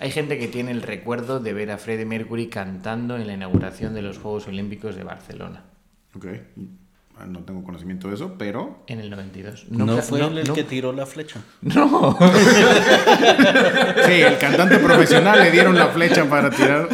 [0.00, 3.94] hay gente que tiene el recuerdo de ver a Freddie Mercury cantando en la inauguración
[3.94, 5.64] de los Juegos Olímpicos de Barcelona,
[6.16, 6.26] Ok.
[7.26, 8.84] No tengo conocimiento de eso, pero...
[8.86, 9.66] en el 92.
[9.70, 11.40] No Nunca- fue él el no- que tiró la flecha.
[11.62, 12.16] No.
[14.06, 16.88] Sí, el cantante profesional le dieron la flecha para tirar.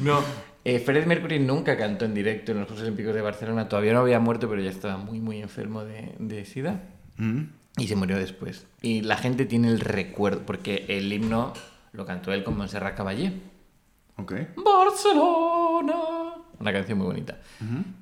[0.00, 0.20] No,
[0.64, 3.68] eh, Freddie Mercury nunca cantó en directo en los Juegos Olímpicos de Barcelona.
[3.68, 6.80] Todavía no había muerto, pero ya estaba muy, muy enfermo de, de SIDA.
[7.16, 7.40] Mm.
[7.78, 8.66] Y se murió después.
[8.80, 11.52] Y la gente tiene el recuerdo, porque el himno
[11.92, 13.32] lo cantó él con Montserrat Caballé.
[14.16, 14.32] Ok.
[14.64, 15.94] Barcelona.
[16.60, 17.38] Una canción muy bonita.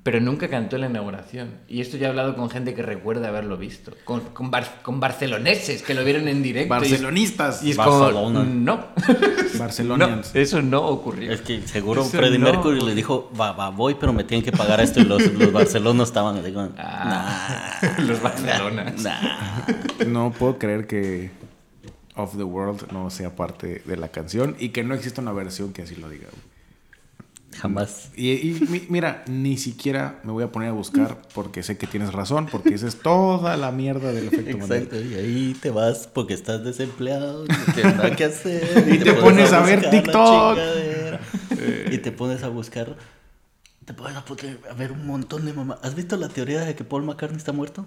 [0.03, 1.49] Pero nunca cantó en la inauguración.
[1.67, 3.91] Y esto ya he hablado con gente que recuerda haberlo visto.
[4.03, 6.75] Con, con, bar- con barceloneses que lo vieron en directo.
[6.75, 7.63] y es- Barcelonistas.
[7.63, 8.39] Y es, Barcelona.
[8.41, 8.85] como, no.
[9.57, 10.35] Barcelonians.
[10.35, 11.31] No, eso no ocurrió.
[11.31, 12.45] Es que seguro Eso Freddie no.
[12.51, 14.99] Mercury le dijo, va, va, voy, pero me tienen que pagar esto.
[14.99, 19.01] Y los, los barcelonos estaban así como, Ah, los Barcelonas.
[19.01, 19.65] nah.
[20.07, 21.31] No puedo creer que
[22.21, 25.73] Of the World no sea parte de la canción y que no exista una versión
[25.73, 26.27] que así lo diga.
[27.53, 28.11] Jamás.
[28.15, 31.85] Y, y mi- mira, ni siquiera me voy a poner a buscar porque sé que
[31.85, 34.83] tienes razón, porque esa es toda la mierda del efecto Mandela.
[34.85, 38.87] Exacto, y ahí te vas porque estás desempleado, no tienes nada que hacer.
[38.89, 40.55] Y te pones a ver buscar la TikTok.
[40.55, 41.19] chingadera,
[41.91, 42.95] Y te pones a buscar.
[43.83, 44.23] Te pones a,
[44.69, 45.77] a ver un montón de mamá.
[45.83, 47.85] ¿Has visto la teoría de que Paul McCartney está muerto?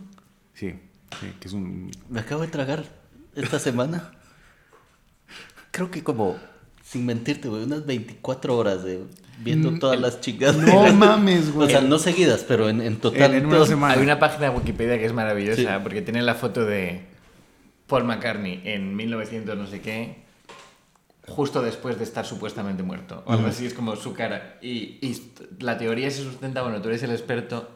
[0.53, 0.75] Sí,
[1.21, 1.91] sí, que es un...
[2.11, 2.85] Me acabo de tragar
[3.35, 4.11] esta semana.
[5.75, 6.37] Creo que como
[6.85, 9.03] sin mentirte, güey, unas 24 horas de
[9.41, 10.57] viendo todas las chicas.
[10.57, 11.67] Mm, No mames, güey.
[11.67, 13.33] O sea, no seguidas, pero en, en total.
[13.33, 13.95] En- en una todo- semana.
[13.95, 15.67] Hay una página de Wikipedia que es maravillosa Sí.
[15.83, 17.07] porque tiene la foto de
[17.89, 20.23] Paul McCartney en 1900 no sé qué,
[21.27, 23.23] justo después de estar supuestamente muerto.
[23.27, 24.59] O algo así es como su cara.
[24.63, 25.21] Y, y
[25.61, 27.69] la teoría se sustenta, bueno, tú eres el experto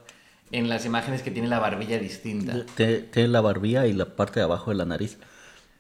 [0.52, 2.64] en las imágenes que tiene la barbilla distinta.
[2.76, 5.18] Tiene la barbilla y la parte de abajo de la nariz.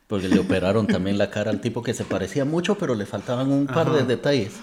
[0.08, 3.52] Porque le operaron también la cara al tipo que se parecía mucho, pero le faltaban
[3.52, 4.54] un par de detalles.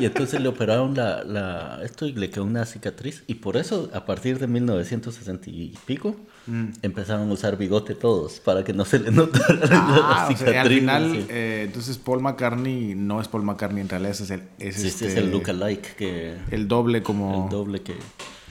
[0.00, 3.24] Y entonces le operaron la, la- esto y le quedó una cicatriz.
[3.26, 6.14] Y por eso, a partir de 1960 y pico,
[6.82, 10.36] empezaron a usar bigote todos, para que no se le notara Ah, la o sea,
[10.36, 10.78] al cicatriz.
[10.78, 11.26] final, sí.
[11.28, 15.06] eh, entonces Paul McCartney no es Paul McCartney, en realidad es el, es Sí, este
[15.08, 17.96] es el look-alike, que el doble como, el doble que...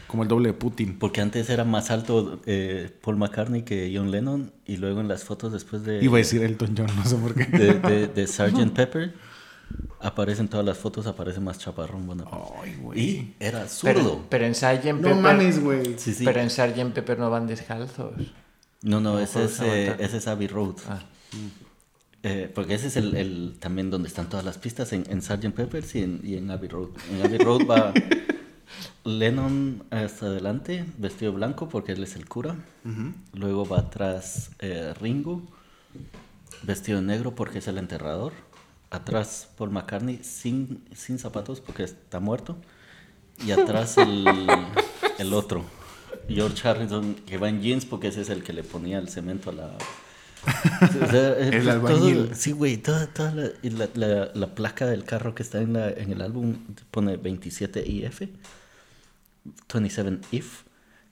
[0.08, 0.98] como el doble de Putin.
[0.98, 5.24] Porque antes era más alto eh, Paul McCartney que John Lennon y luego en las
[5.24, 6.04] fotos después de...
[6.04, 7.46] Iba a decir Elton John, no sé por qué.
[7.46, 8.72] de, de, de Sgt.
[8.74, 9.14] Pepper,
[10.00, 12.54] aparecen todas las fotos, aparece más chaparrón Bonaparte.
[12.64, 13.00] Ay, güey.
[13.00, 14.26] Y era zurdo.
[14.30, 14.86] pero en Sgt.
[14.86, 15.16] No Pepper...
[15.16, 15.98] mames, güey.
[15.98, 16.24] Sí, sí.
[16.24, 16.94] Pero en Sgt.
[16.94, 18.14] Pepper no van descalzos.
[18.84, 20.76] No, no, ese puedo es, eh, ese es Abbey Road.
[20.88, 21.02] Ah.
[22.24, 25.52] Eh, porque ese es el, el- también donde están todas las pistas en, en Sgt.
[25.54, 26.90] Peppers y en, y en Abbey Road.
[27.12, 27.94] En Abbey Road va
[29.08, 32.56] Lennon hasta adelante, vestido blanco porque él es el cura.
[33.34, 35.42] Luego va atrás eh, Ringo,
[36.64, 38.34] vestido negro porque es el enterrador.
[38.90, 42.58] Atrás Paul McCartney sin, sin zapatos porque está muerto.
[43.46, 44.26] Y atrás el,
[45.20, 45.64] el otro,
[46.30, 49.50] George Harrison, que va en jeans porque ese es el que le ponía el cemento
[49.50, 49.72] a la...
[50.48, 52.30] O sea, eh, El todo- albañil.
[52.36, 55.90] sí, güey, toda, toda la, la, la- la placa del carro que está en, la,
[55.90, 56.56] en el álbum
[56.92, 58.30] pone 27IF,
[59.72, 60.64] 27 if.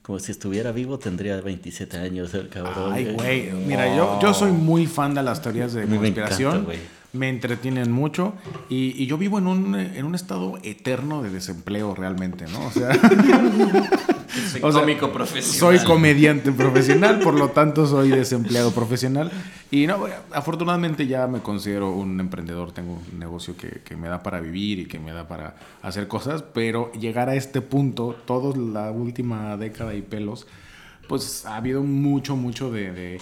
[0.02, 2.92] Como si estuviera vivo tendría 27 años el cabrón.
[2.92, 3.50] Ay, güey.
[3.52, 6.58] Mira, yo, yo soy muy fan de las teorías de me conspiración.
[6.60, 6.72] encanta,
[7.12, 8.34] me entretienen mucho.
[8.68, 12.66] Y, y yo vivo en un, en un estado eterno de desempleo realmente, ¿no?
[12.66, 12.90] O sea,
[14.50, 15.78] Soy O sea, cómico profesional.
[15.78, 19.30] soy comediante profesional, por lo tanto soy desempleado profesional.
[19.70, 22.72] Y no, afortunadamente ya me considero un emprendedor.
[22.72, 26.08] Tengo un negocio que, que me da para vivir y que me da para hacer
[26.08, 26.42] cosas.
[26.42, 30.46] Pero llegar a este punto, toda la última década y pelos,
[31.08, 33.20] pues ha habido mucho, mucho de, de-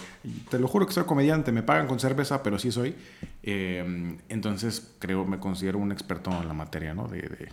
[0.51, 2.95] Te lo juro que soy comediante, me pagan con cerveza, pero sí soy.
[3.43, 7.09] Eh, entonces creo, me considero un experto en la materia, ¿no?
[7.09, 7.49] De, de-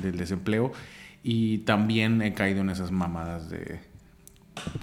[0.00, 0.72] del desempleo.
[1.22, 3.80] Y también he caído en esas mamadas de...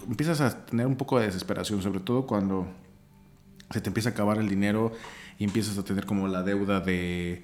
[0.07, 2.67] Empiezas a tener un poco de desesperación, sobre todo cuando
[3.71, 4.93] se te empieza a acabar el dinero
[5.37, 7.43] y empiezas a tener como la deuda de...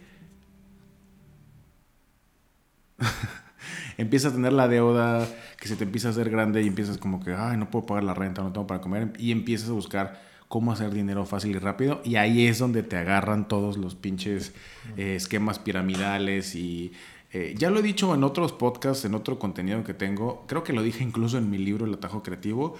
[3.97, 5.27] empiezas a tener la deuda
[5.59, 8.03] que se te empieza a hacer grande y empiezas como que, ay, no puedo pagar
[8.03, 9.13] la renta, no tengo para comer.
[9.19, 12.01] Y empiezas a buscar cómo hacer dinero fácil y rápido.
[12.03, 14.53] Y ahí es donde te agarran todos los pinches
[14.97, 16.93] eh, esquemas piramidales y...
[17.37, 20.71] eh, ya lo he dicho en otros podcasts, en otro contenido que tengo, creo que
[20.73, 22.75] lo dije incluso en mi libro El Atajo Creativo,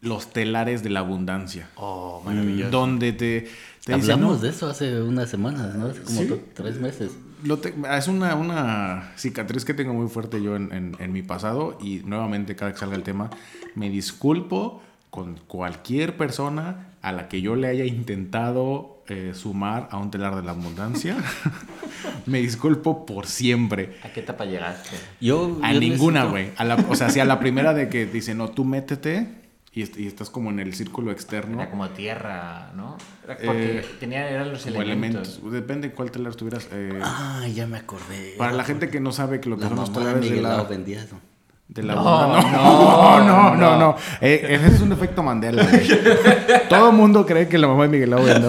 [0.00, 1.68] los telares de la abundancia.
[1.74, 2.70] Oh, maravilloso.
[2.70, 3.48] Donde te,
[3.84, 5.86] te dicen, Hablamos "No, de eso hace unas semanas, ¿no?
[5.86, 6.20] Hace como
[6.54, 7.10] tres meses.
[7.42, 11.22] lo te- es una, una cicatriz que tengo muy fuerte yo en, en- en mi
[11.22, 13.30] pasado y nuevamente cada que salga el tema
[13.74, 19.96] me disculpo con cualquier persona a la que yo le haya intentado eh, sumar a
[19.98, 21.16] un telar de la abundancia.
[22.26, 23.96] me disculpo por siempre.
[24.04, 24.96] ¿A qué etapa llegaste?
[25.20, 26.50] Yo, A yo ninguna, güey.
[26.88, 29.28] O sea, si a la primera de que dice, no, tú métete
[29.72, 31.60] y, y estás como en el círculo externo.
[31.62, 32.96] Era como tierra, ¿no?
[33.24, 35.38] Era Porque Eh, tenía, eran los elementos.
[35.38, 35.52] elementos.
[35.52, 36.68] Depende de cuál telar tuvieras.
[36.72, 38.34] eh, Ah, ya me acordé.
[38.36, 40.42] para la gente que no sabe que lo que la son los de telares de
[40.42, 41.02] la...
[41.02, 41.20] Eso.
[41.68, 42.52] De la No, abundancia.
[42.52, 43.78] no, no, no, no, no.
[43.78, 43.96] no.
[44.22, 45.64] Eh, ese es un efecto Mandela.
[45.64, 45.86] güey.
[46.68, 48.48] Todo el mundo cree que la mamá de Miguel Ángel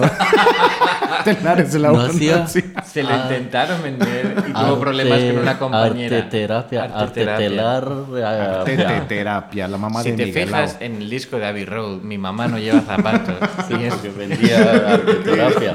[1.24, 2.64] Telares de la No hacía- abundancia.
[2.90, 3.20] Se lo Ah.
[3.24, 6.16] intentaron vender y tuvo Arte- problemas con una compañera.
[6.16, 7.34] Arteterapia, Arteterapia.
[7.46, 7.92] artetelar.
[8.16, 10.92] eh, Teteterapia, la mamá Si de te Miguel fijas Ángel.
[10.94, 13.34] en el disco de Abbey Road, mi mamá no lleva zapatos.
[13.68, 15.74] Sí, es- porque vendía arteterapia.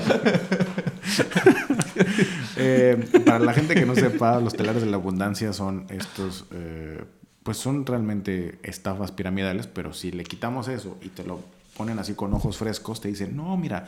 [2.57, 6.94] Eh, para la gente que no sepa, los telares de la abundancia son estos, eh,
[7.45, 11.41] pues son realmente estafas piramidales, pero si le quitamos eso y te lo
[11.77, 13.87] ponen así con ojos frescos, te dicen, no, mira,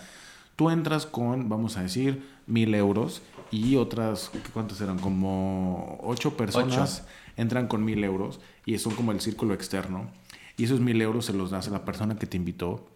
[0.56, 5.00] tú entras con, vamos a decir, mil euros y otras, ¿cuántas eran?
[5.00, 10.08] Como ocho personas entran con mil euros y son como el círculo externo.
[10.56, 12.88] Y esos mil euros se los das a la persona que te invitó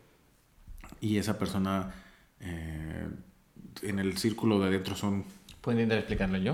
[1.00, 1.92] y esa persona
[2.40, 3.08] eh,
[3.82, 5.26] en el círculo de adentro son
[5.62, 6.54] ¿Puedo intentar explicarlo yo?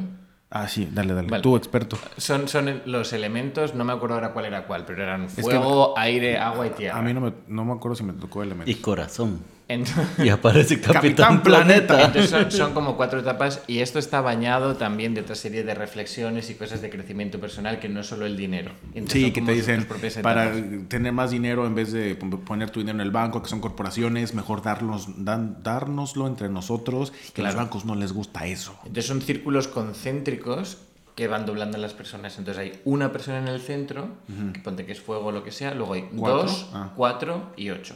[0.50, 1.30] Ah, sí, dale, dale.
[1.30, 1.44] Vale.
[1.44, 1.98] Tú, experto.
[2.18, 5.94] Son, son los elementos, no me acuerdo ahora cuál era cuál, pero eran que- fuego,
[5.98, 6.98] aire, agua y tierra.
[6.98, 8.72] A mí no me, no me acuerdo si me tocó elemento.
[8.72, 9.42] Y corazón.
[9.70, 11.88] Entonces, Y aparece Capitán, Capitán Planeta.
[11.88, 12.06] Planeta.
[12.08, 15.74] entonces son, son como cuatro etapas y esto está bañado también de otra serie de
[15.74, 18.72] reflexiones y cosas de crecimiento personal que no es solo el dinero.
[18.94, 20.52] Entonces Sí, que te dicen propias para
[20.88, 23.60] tener más dinero en vez de pon- poner tu dinero en el banco, que son
[23.60, 28.74] corporaciones, mejor darnos, dan, dárnoslo entre nosotros, que a los bancos no les gusta eso.
[28.84, 30.78] Entonces son círculos concéntricos
[31.16, 32.38] que van doblando a las personas.
[32.38, 34.08] Entonces hay una persona en el centro,
[34.54, 36.44] que ponte que es fuego o lo que sea, luego hay ¿Cuatro?
[36.44, 36.92] dos, Ah.
[36.96, 37.96] cuatro y ocho.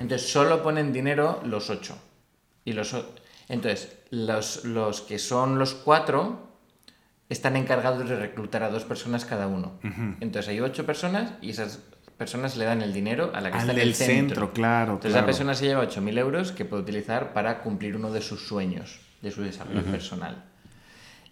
[0.00, 1.96] Entonces solo ponen dinero los ocho.
[2.64, 2.94] Y los
[3.48, 6.48] Entonces, los, los que son los cuatro
[7.28, 9.72] están encargados de reclutar a dos personas cada uno.
[10.20, 11.80] Entonces hay ocho personas y esas
[12.18, 14.16] personas le dan el dinero a la que Al está en el centro.
[14.36, 15.22] centro, claro, Entonces claro.
[15.22, 19.00] la persona se lleva 8.000 euros que puede utilizar para cumplir uno de sus sueños,
[19.22, 20.44] de su desarrollo personal.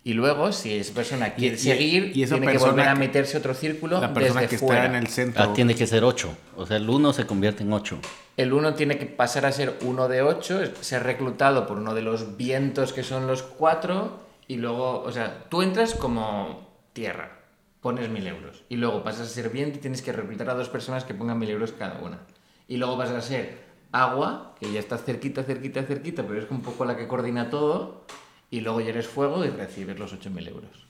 [0.03, 2.95] Y luego, si esa persona quiere y- seguir, y esa tiene que persona volver a
[2.95, 4.85] que- meterse otro círculo La persona desde que fuera.
[4.87, 5.43] está en el centro.
[5.43, 6.35] Ah, tiene que ser 8.
[6.57, 7.99] O sea, el 1 se convierte en 8.
[8.39, 12.01] El uno tiene que pasar a ser uno de ocho, ser reclutado por uno de
[12.01, 17.39] los vientos que son los cuatro, y luego, o sea, tú entras como tierra,
[17.83, 20.71] pones mil euros, y luego pasas a ser viento y tienes que reclutar a dos
[20.71, 22.21] personas que pongan mil euros cada una.
[22.67, 23.59] Y luego vas a ser
[23.93, 28.07] agua, que ya está cerquita, cerquita, cerquita, pero es un poco la que coordina todo,
[28.51, 30.87] y luego ya eres fuego y recibes los ocho mil euros.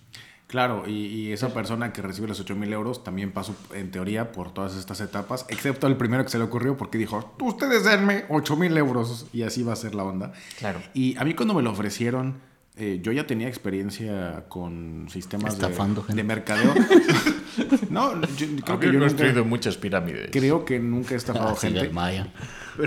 [0.47, 4.33] Claro, y, y esa persona que recibe los 8 mil euros también pasó, en teoría,
[4.33, 8.25] por todas estas etapas, excepto el primero que se le ocurrió porque dijo, ustedes denme
[8.31, 10.33] 8 mil euros y así va a ser la onda.
[10.59, 10.81] Claro.
[10.93, 12.41] Y a mí cuando me lo ofrecieron,
[12.77, 16.75] eh, yo ya tenía experiencia con sistemas de, Estafando de mercadeo.
[17.91, 20.31] no, yo creo que yo nunca, muchas pirámides.
[20.33, 21.79] creo que nunca he estafado Ah, gente.
[21.79, 22.33] el Maya.
[22.77, 22.85] Yo,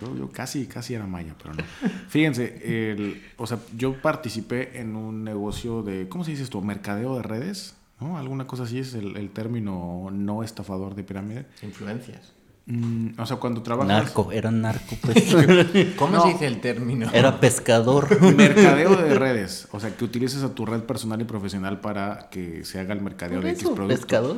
[0.31, 1.63] casi, casi era maya, pero no.
[2.09, 6.61] Fíjense, el- o sea, yo participé en un negocio de, ¿cómo se dice esto?
[6.61, 8.17] Mercadeo de redes, ¿no?
[8.17, 11.45] Alguna cosa así es el, el término no estafador de pirámide.
[11.61, 12.33] Influencias.
[12.67, 13.87] Mm, o sea, cuando trabajas...
[14.03, 15.35] Narco, era narco, pues.
[15.97, 16.21] ¿Cómo No.
[16.23, 17.09] se dice el término?
[17.11, 18.21] era pescador.
[18.35, 22.63] Mercadeo de redes, o sea, que utilices a tu red personal y profesional para que
[22.63, 23.95] se haga el mercadeo Por de X eso, producto.
[23.99, 24.37] pescador.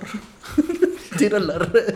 [1.17, 1.95] Tira la red.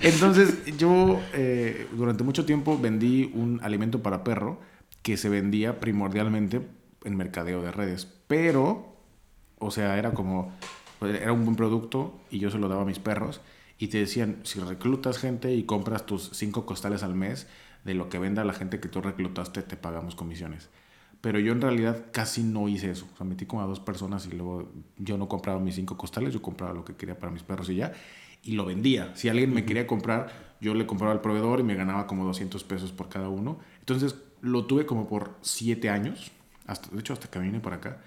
[0.00, 4.60] Entonces, yo eh, durante mucho tiempo vendí un alimento para perro
[5.02, 6.60] que se vendía primordialmente
[7.04, 8.06] en mercadeo de redes.
[8.26, 8.96] Pero,
[9.58, 10.52] o sea, era como,
[11.00, 13.40] era un buen producto y yo se lo daba a mis perros.
[13.78, 17.46] Y te decían, si reclutas gente y compras tus cinco costales al mes,
[17.84, 20.68] de lo que venda la gente que tú reclutaste, te pagamos comisiones.
[21.20, 23.08] Pero yo en realidad casi no hice eso.
[23.12, 26.32] O sea, metí como a dos personas y luego yo no compraba mis cinco costales,
[26.32, 27.92] yo compraba lo que quería para mis perros y ya.
[28.42, 29.12] Y lo vendía.
[29.14, 32.62] Si alguien me quería comprar, yo le compraba al proveedor y me ganaba como 200
[32.64, 33.58] pesos por cada uno.
[33.80, 36.30] Entonces lo tuve como por siete años.
[36.66, 37.98] Hasta, de hecho, hasta que vine por acá.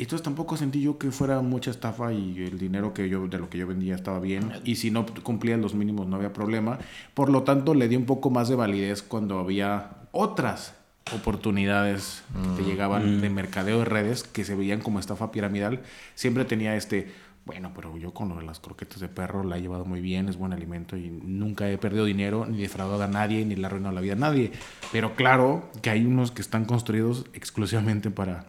[0.00, 3.36] Y entonces tampoco sentí yo que fuera mucha estafa y el dinero que yo de
[3.36, 6.78] lo que yo vendía estaba bien y si no cumplía los mínimos no había problema.
[7.12, 10.72] Por lo tanto, le di un poco más de validez cuando había otras
[11.12, 12.22] oportunidades
[12.56, 15.82] que llegaban de mercadeo de redes que se veían como estafa piramidal.
[16.14, 17.12] Siempre tenía este,
[17.50, 20.28] bueno, pero yo con lo de las croquetas de perro la he llevado muy bien,
[20.28, 23.66] es buen alimento y nunca he perdido dinero, ni defraudado a nadie, ni le he
[23.66, 24.52] arruinado la vida a nadie.
[24.92, 28.46] Pero claro que hay unos que están construidos exclusivamente para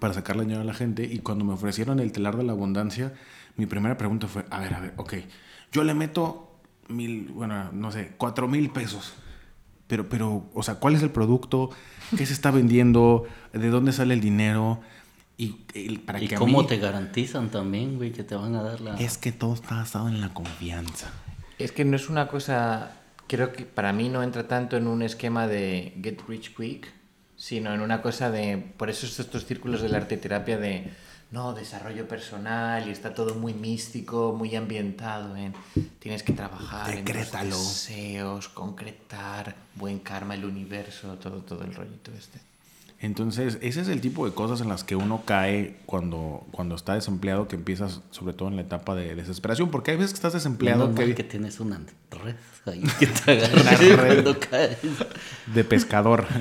[0.00, 3.12] para sacarle dinero a la gente y cuando me ofrecieron el telar de la abundancia,
[3.56, 5.14] mi primera pregunta fue, a ver, a ver, ok,
[5.72, 9.14] yo le meto mil, bueno, no sé, cuatro mil pesos,
[9.86, 11.70] pero, pero, o sea, ¿cuál es el producto?
[12.16, 13.24] ¿Qué se está vendiendo?
[13.52, 14.80] ¿De dónde sale el dinero?
[15.42, 18.54] Y, el- para ¿Y que a cómo mí- te garantizan también, güey, que te van
[18.54, 18.96] a dar la...
[18.96, 21.10] Es que todo está basado en la confianza.
[21.58, 22.92] Es que no es una cosa,
[23.26, 26.92] creo que para mí no entra tanto en un esquema de get rich quick,
[27.36, 30.92] sino en una cosa de, por eso es estos círculos de la arteterapia de,
[31.32, 35.54] no, desarrollo personal y está todo muy místico, muy ambientado en,
[35.98, 37.56] tienes que trabajar en Decrétalo.
[37.56, 42.38] tus deseos, concretar, buen karma, el universo, todo, todo el rollito este.
[43.02, 46.94] Entonces, ese es el tipo de cosas en las que uno cae cuando, cuando está
[46.94, 50.32] desempleado, que empiezas sobre todo en la etapa de desesperación, porque hay veces que estás
[50.34, 51.80] desempleado mal que, que tienes una
[52.12, 54.22] red ahí que te red.
[54.22, 54.78] cuando caes.
[55.52, 56.26] de pescador.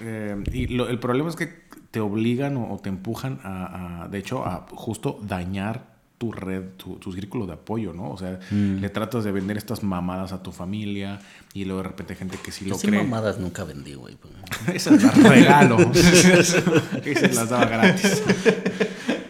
[0.00, 1.46] Eh, y lo- el problema es que
[1.90, 5.91] te obligan o, o te empujan a, a, de hecho, a justo dañar
[6.22, 8.12] tu red, tu, tu círculo de apoyo, ¿no?
[8.12, 11.18] O sea, le tratas de vender estas mamadas a tu familia
[11.52, 13.02] y luego de repente hay gente que sí lo sí cree.
[13.02, 14.14] mamadas nunca vendí, güey.
[14.14, 14.32] pues.
[14.72, 15.78] Esas las regalo.
[17.04, 18.22] Esas las daba gratis.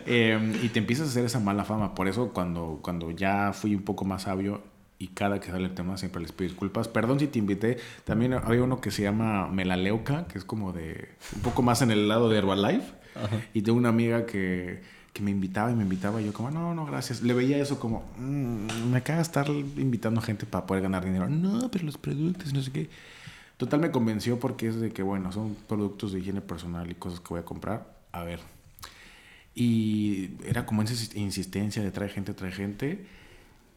[0.05, 1.95] Eh, y te empiezas a hacer esa mala fama.
[1.95, 4.63] Por eso cuando, cuando ya fui un poco más sabio
[4.99, 6.89] y cada que sale el tema siempre les pido disculpas.
[6.89, 7.79] Perdón si te invité.
[8.05, 11.91] También había uno que se llama Melaleuca, que es como de un poco más en
[11.91, 12.93] el lado de Herbalife.
[13.55, 14.83] Y tengo una amiga que,
[15.13, 17.23] que me invitaba y me invitaba y yo como, no, no, gracias.
[17.23, 21.29] Le veía eso como, "Mm, me caga estar invitando gente para poder ganar dinero.
[21.29, 22.89] No, pero los productos, no sé qué.
[23.59, 27.21] Total me convenció porque es de que, bueno, son productos de higiene personal y cosas
[27.21, 27.95] que voy a comprar.
[28.11, 28.41] A ver.
[29.55, 33.07] Y era como esa insistencia de trae gente, trae gente.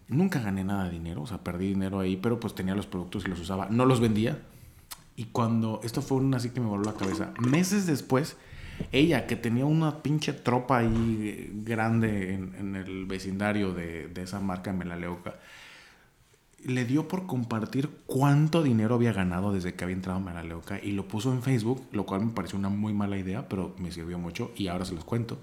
[0.08, 3.26] Nunca gané nada de dinero, o sea, perdí dinero ahí, pero pues tenía los productos
[3.26, 3.68] y los usaba.
[3.70, 4.40] No los vendía.
[5.18, 7.34] Y cuando, esto fue una así que me voló la cabeza.
[7.40, 8.38] Meses después,
[8.91, 14.23] ella, que tenía una pinche tropa ahí eh, grande en, en el vecindario de, de
[14.23, 15.36] esa marca Melaleuca,
[16.65, 20.91] le dio por compartir cuánto dinero había ganado desde que había entrado a Melaleuca y
[20.91, 24.17] lo puso en Facebook, lo cual me pareció una muy mala idea, pero me sirvió
[24.17, 25.39] mucho y ahora se los cuento.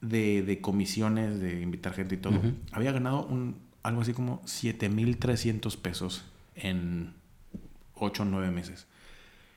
[0.00, 2.40] De, de comisiones, de invitar gente y todo.
[2.72, 6.24] Había ganado un, algo así como 7,300 pesos
[6.56, 7.14] en
[7.94, 8.86] 8 o 9 meses.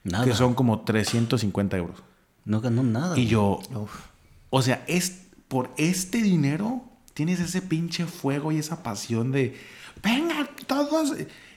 [0.04, 0.24] Nada.
[0.24, 2.04] Que son como 350 euros.
[2.46, 3.18] No ganó nada.
[3.18, 3.60] Y yo,
[4.50, 6.84] o sea, es por este dinero
[7.16, 9.58] tienes ese pinche fuego y esa pasión de,
[10.04, 11.14] venga, todos.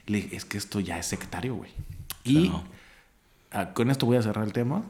[0.06, 1.70] Le dije, es que esto ya es sectario, güey.
[2.24, 2.64] Y Claro.
[3.50, 4.84] ah, con esto voy a cerrar el tema.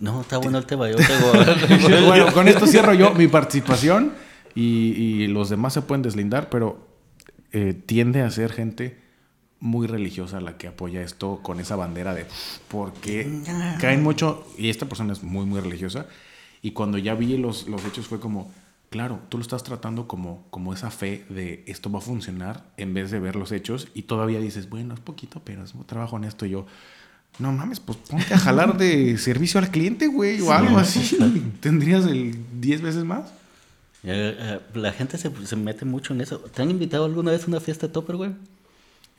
[0.00, 0.90] No, está bueno el tema.
[0.90, 2.06] Yo tengo...
[2.06, 4.12] bueno, con esto cierro yo mi participación
[4.54, 6.86] y, y los demás se pueden deslindar, pero
[7.52, 9.00] eh, tiende a ser gente
[9.62, 12.26] muy religiosa la que apoya esto con esa bandera de
[12.68, 13.40] porque
[13.80, 16.06] caen mucho y esta persona es muy muy religiosa
[16.62, 18.50] y cuando ya vi los, los hechos fue como
[18.90, 22.92] claro tú lo estás tratando como como esa fe de esto va a funcionar en
[22.92, 26.16] vez de ver los hechos y todavía dices bueno es poquito pero es un trabajo
[26.16, 26.66] honesto y yo
[27.38, 31.16] no mames, pues ponte a jalar de servicio al cliente, güey, o algo así.
[31.60, 33.30] Tendrías el 10 veces más.
[34.04, 36.40] Eh, eh, La gente se, se mete mucho en eso.
[36.40, 38.32] ¿Te han invitado alguna vez a una fiesta de Topperware?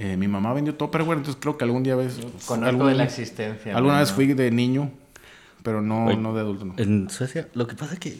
[0.05, 2.15] Eh, mi mamá vendió Tupperware, entonces creo que algún día ves.
[2.45, 3.75] Conozco algún- de la existencia.
[3.77, 4.15] Alguna vez no.
[4.15, 4.91] fui de niño,
[5.63, 6.73] pero no, Oye, no de adulto, no.
[6.77, 8.17] En Suecia, lo que pasa es que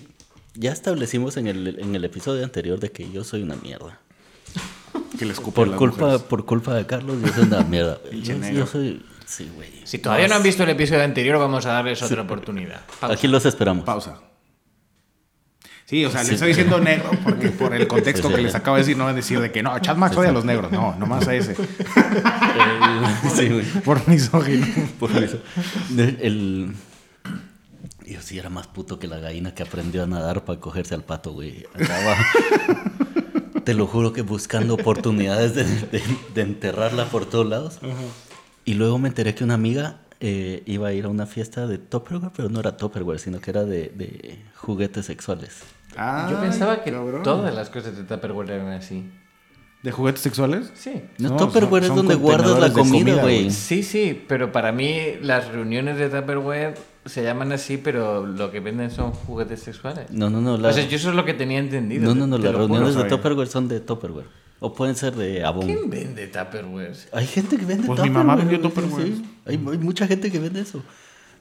[0.53, 3.99] ya establecimos en el, en el episodio anterior de que yo soy una mierda.
[5.19, 6.21] Que les Por las culpa, mujeres.
[6.23, 7.99] por culpa de Carlos, yo soy una mierda.
[8.11, 9.05] Yo, soy.
[9.25, 9.69] Sí, güey.
[9.83, 12.81] Si todavía no han visto el episodio anterior, vamos a darles otra oportunidad.
[12.99, 13.13] Pausa.
[13.13, 13.83] Aquí los esperamos.
[13.85, 14.19] Pausa.
[15.93, 16.29] Sí, o sea, Sí.
[16.29, 19.13] le estoy diciendo negro porque por el contexto que les acabo de decir, no van
[19.13, 20.71] a decir de que no, Chad Max odia a los negros.
[20.71, 21.55] No, nomás a ese.
[23.35, 23.63] Sí, güey.
[23.85, 24.65] Por misógino.
[24.99, 25.37] Por eso.
[25.95, 26.73] El...
[28.07, 31.03] Yo sí era más puto que la gallina que aprendió a nadar para cogerse al
[31.03, 31.63] pato, güey.
[31.75, 32.15] Acaba...
[33.63, 37.79] Te lo juro que buscando oportunidades de, de- de enterrarla por todos lados.
[38.65, 41.77] Y luego me enteré que una amiga eh, iba a ir a una fiesta de
[41.77, 45.59] Tupperware, pero no era Tupperware, sino que era de, de juguetes sexuales.
[46.29, 47.23] Yo pensaba que cabrón.
[47.23, 49.09] todas las cosas de Tupperware eran así.
[49.83, 50.71] ¿De juguetes sexuales?
[50.75, 51.03] Sí.
[51.17, 53.51] No, No, Tupperware es donde guardas la comida, güey.
[53.51, 56.75] Sí, sí, pero para mí las reuniones de Tupperware
[57.05, 60.09] se llaman así, pero lo que venden son juguetes sexuales.
[60.09, 60.57] No, no, no.
[60.57, 62.05] la- O sea, yo eso es lo que tenía entendido.
[62.05, 62.37] No, no, no.
[62.37, 62.59] Las juro.
[62.59, 63.03] reuniones de.
[63.05, 64.27] Tupperware son de Tupperware.
[64.61, 65.65] O pueden ser de Avon.
[65.65, 66.95] ¿Quién vende Tupperware?
[67.11, 69.05] Hay gente que vende Pues mi mamá vendió Tupperware.
[69.07, 69.25] sí.
[69.45, 70.81] Hay, hay mucha gente que vende eso.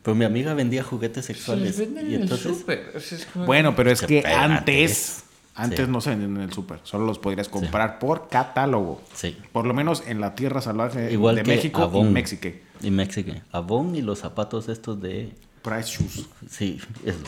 [0.02, 1.78] Pero mi amiga vendía juguetes Se les sexuales.
[1.78, 2.92] venden Y en el entonces, súper.
[2.96, 5.22] O sea, es como- Bueno, pero es Se que pega antes,
[5.54, 5.92] antes Sí.
[5.92, 9.00] no se vendían en el súper, solo los podrías comprar por catálogo.
[9.14, 9.36] sí.
[9.52, 12.12] Por lo menos en la tierra salvaje Igual de que México y Avon.
[12.12, 12.48] México.
[12.82, 13.32] Y México.
[13.52, 15.32] Avon y los zapatos estos de.
[15.62, 16.26] Price Shoes.
[16.50, 17.18] Sí, eso.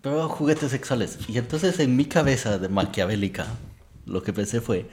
[0.00, 1.18] Pero juguetes sexuales.
[1.28, 3.46] Y entonces en mi cabeza de maquiavélica,
[4.06, 4.88] lo que pensé fue: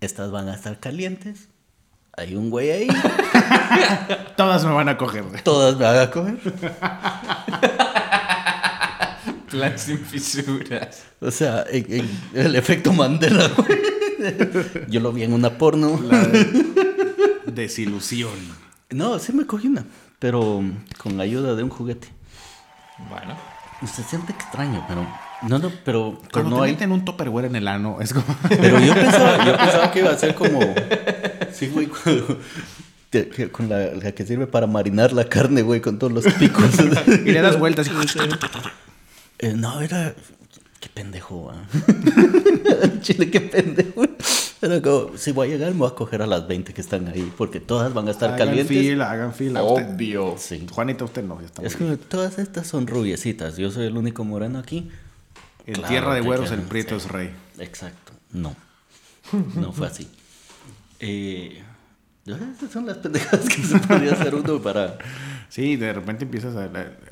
[0.00, 1.48] estas van a estar calientes.
[2.18, 2.88] Hay un güey ahí.
[4.36, 5.24] Todas me van a coger.
[5.42, 6.36] todas me van a coger.
[9.50, 11.04] Plan sin fisuras.
[11.20, 13.78] O sea, en- en el efecto Mandela, güey.
[14.88, 15.98] Yo lo vi en una porno.
[17.46, 18.30] Desilusión.
[18.90, 19.84] No, sí me cogí una,
[20.18, 20.62] pero
[21.02, 22.08] con ayuda de un juguete.
[23.08, 23.36] Bueno.
[23.86, 25.06] Se siente extraño, pero
[25.42, 26.72] no, no, pero, pero Cuando no te hay.
[26.72, 28.26] meten un topperware en el ano, es como...
[28.48, 30.58] Pero yo pensaba, yo pensaba que iba a ser como,
[31.58, 31.88] sí, güey,
[33.52, 36.64] con la, la que sirve para marinar la carne, güey, con todos los picos.
[37.24, 37.88] y le das vueltas
[39.40, 39.46] y...
[39.46, 40.14] Eh, no, era.
[40.80, 41.64] Qué pendejo, ah.
[43.00, 44.04] Chile, qué pendejo.
[44.60, 47.08] Era como, si voy a llegar, me voy a coger a las 20 que están
[47.08, 48.76] ahí, porque todas van a estar hagan calientes.
[48.76, 49.62] fila, hagan fila.
[49.62, 50.34] Usted- Obvio.
[50.38, 50.66] Sí.
[50.70, 51.40] Juanita, usted no.
[51.40, 53.56] ya está Es que todas estas son rubiecitas.
[53.56, 54.90] Yo soy el único moreno aquí.
[55.66, 57.06] En Claro tierra de güeros, quieren, el prieto sí.
[57.06, 57.30] es rey.
[57.58, 58.12] Exacto.
[58.32, 58.54] No.
[59.56, 60.08] No fue así.
[61.00, 61.62] Eh,
[62.26, 64.98] esas son las pendejadas que se podría hacer uno para.
[65.48, 66.68] Sí, de repente empiezas a...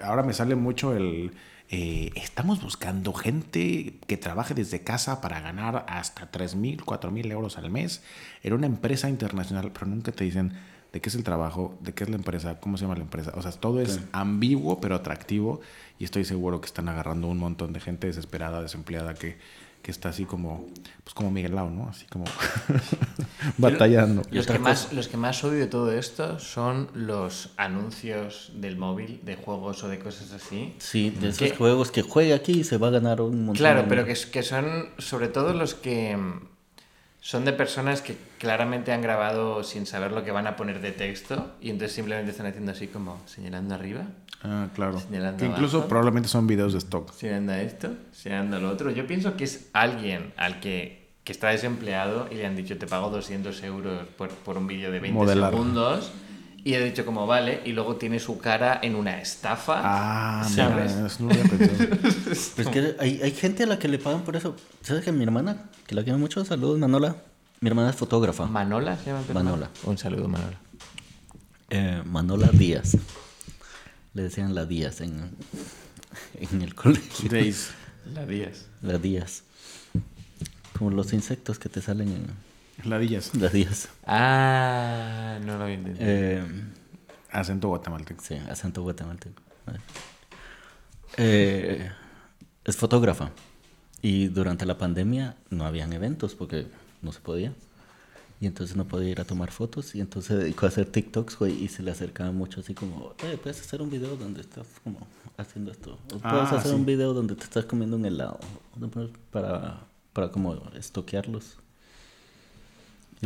[0.06, 1.32] Ahora me sale mucho el...
[1.70, 7.32] eh, estamos buscando gente que trabaje desde casa para ganar hasta 3 mil, 4 mil
[7.32, 8.02] euros al mes
[8.42, 10.52] en una empresa internacional, pero nunca te dicen
[10.92, 13.32] de qué es el trabajo, de qué es la empresa, cómo se llama la empresa.
[13.36, 15.62] O sea, todo es ambiguo pero atractivo
[15.98, 19.38] y estoy seguro que están agarrando un montón de gente desesperada, desempleada que,
[19.86, 20.66] que está así como,
[21.04, 21.88] pues como Miguel Lau, ¿no?
[21.88, 22.24] Así como
[23.56, 24.22] batallando.
[24.32, 29.20] Los que, más, los que más odio de todo esto son los anuncios del móvil,
[29.22, 30.74] de juegos o de cosas así.
[30.78, 33.58] Sí, de esos juegos que juega aquí y se va a ganar un montón.
[33.58, 36.18] Claro, pero que, que son sobre todo los que
[37.26, 40.92] son de personas que claramente han grabado sin saber lo que van a poner de
[40.92, 44.02] texto y entonces simplemente están haciendo así como señalando arriba.
[44.44, 45.00] Ah, claro.
[45.00, 47.12] Señalando que incluso probablemente son videos de stock.
[47.12, 48.92] Señalando esto, señalando lo otro.
[48.92, 52.86] Yo pienso que es alguien al que, que está desempleado y le han dicho te
[52.86, 56.12] pago 200 euros por, por un vídeo de 20 segundos
[56.66, 59.82] y he dicho como vale, y luego tiene su cara en una estafa.
[59.84, 60.94] Ah, ¿sabes?
[60.94, 61.28] eso no
[62.56, 64.56] pues que hay, hay, gente a la que le pagan por eso.
[64.82, 67.14] ¿Sabes que mi hermana, que la quiero mucho, saludos Manola.
[67.60, 68.46] Mi hermana es fotógrafa.
[68.46, 69.22] ¿Manola se llama?
[69.32, 69.70] Manola.
[69.84, 70.58] Un saludo, Manola.
[71.70, 72.96] Eh, Manola Díaz.
[74.14, 75.30] Le decían la Díaz en,
[76.34, 77.30] en el colegio.
[78.12, 78.66] La Díaz.
[78.82, 79.44] La Díaz.
[80.76, 82.26] Como los insectos que te salen en
[82.86, 83.34] Ladillas.
[83.34, 83.88] Ladillas.
[84.06, 86.06] Ah, no lo había entendido.
[86.06, 86.44] Eh,
[87.30, 88.22] acento guatemalteco.
[88.22, 89.42] Sí, acento guatemalteco.
[91.16, 91.90] Eh,
[92.64, 93.30] es fotógrafa.
[94.02, 96.66] Y durante la pandemia no habían eventos porque
[97.02, 97.52] no se podía.
[98.40, 99.94] Y entonces no podía ir a tomar fotos.
[99.94, 101.64] Y entonces se dedicó a hacer TikToks, güey.
[101.64, 105.06] Y se le acercaba mucho así como, eh, puedes hacer un video donde estás como
[105.36, 105.98] haciendo esto.
[106.14, 108.38] O puedes ah, hacer un video donde te estás comiendo un helado.
[109.30, 109.80] Para,
[110.12, 111.58] para como estoquearlos.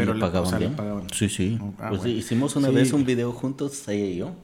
[0.01, 0.77] Pero le pagaban, bien?
[1.13, 1.59] Sí, sí.
[1.79, 4.35] Ah, pues hicimos una vez un video juntos, ella y yo.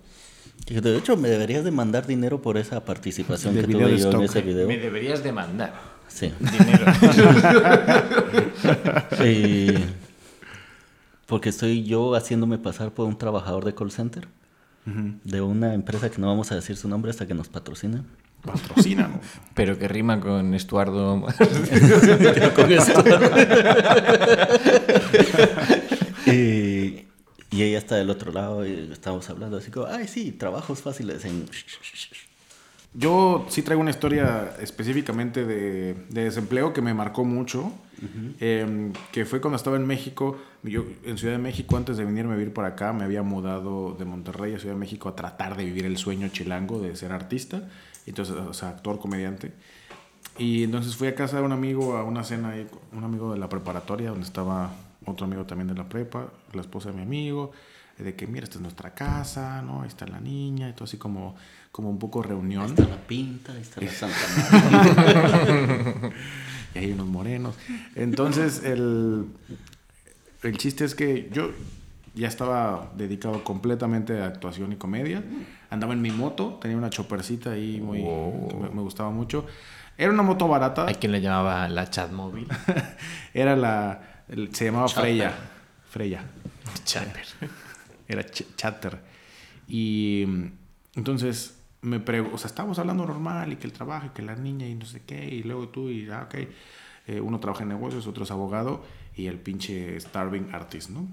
[0.69, 4.43] Y de hecho, me deberías demandar dinero por esa participación que tuve yo en ese
[4.43, 4.67] video.
[4.67, 5.75] Me deberías demandar.
[6.09, 6.33] Sí.
[6.39, 6.87] Dinero.
[11.27, 14.29] porque estoy yo haciéndome pasar por un trabajador de call center.
[15.25, 18.05] De una empresa que no vamos a decir su nombre hasta que nos patrocinen.
[18.47, 19.21] Patrocinan.
[19.55, 21.21] Pero que rima con Estuardo.
[22.55, 23.37] con Estuardo.
[26.27, 27.07] y,
[27.51, 31.47] ella está del otro lado y estamos hablando así como, ay, sí, trabajos fáciles en...
[32.99, 37.73] Yo sí traigo una historia específicamente de, desempleo que me marcó mucho,
[38.41, 42.33] em, que fue cuando estaba en México, yo en Ciudad de México antes de venirme
[42.33, 45.57] a vivir por acá, me había mudado de Monterrey a Ciudad de México a tratar
[45.57, 47.69] de vivir el sueño chilango de ser artista
[48.07, 49.53] entonces, o sea, actor, comediante.
[50.39, 53.39] Y entonces fui a casa de un amigo a una cena, ahí, un amigo de
[53.39, 54.71] la preparatoria, donde estaba
[55.05, 57.53] otro amigo también de la prepa, la esposa de mi amigo,
[57.99, 59.83] de que mira, esta es nuestra casa, ¿no?
[59.83, 61.37] Ahí está la niña, y todo así como,
[61.77, 62.63] como un poco reunión.
[62.63, 64.17] Ahí está la pinta, ahí está la Santa
[66.75, 67.55] y hay unos morenos.
[67.95, 69.27] Entonces, el,
[70.43, 71.51] el chiste es que yo
[72.15, 75.23] ya estaba dedicado completamente a actuación y comedia
[75.69, 79.45] andaba en mi moto, tenía una chopercita ahí muy, me, gustaba mucho.
[79.99, 80.87] Era una moto barata.
[80.87, 82.47] ¿Hay quien le llamaba la chat móvil?
[83.35, 85.31] Era la, se llamaba Freya.
[85.91, 86.25] Freya.
[86.85, 87.27] Chatter.
[88.09, 88.99] Era chatter.
[89.69, 90.25] Y
[90.95, 94.35] entonces me pregunto, o sea, estábamos hablando normal y que el trabajo y que la
[94.35, 96.35] niña y no sé qué, y luego tú y, ah, ok,
[97.09, 101.07] eh, uno trabaja en negocios, otro es abogado y el pinche starving artist, ¿no?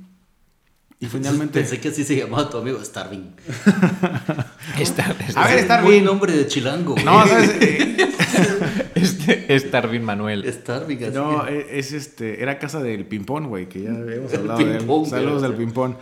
[1.00, 1.60] Y finalmente.
[1.60, 3.36] Pensé que así se llamaba tu amigo Starving.
[5.36, 5.86] A ver, Starving.
[5.86, 6.96] Muy nombre de chilango.
[7.04, 7.52] No, ¿sabes?
[8.96, 10.52] este, Starving Manuel.
[10.52, 12.42] Starving, así No, e, es este.
[12.42, 15.06] Era casa del Pimpón, güey, que ya habíamos hablado de él.
[15.08, 15.98] Saludos del Pimpón.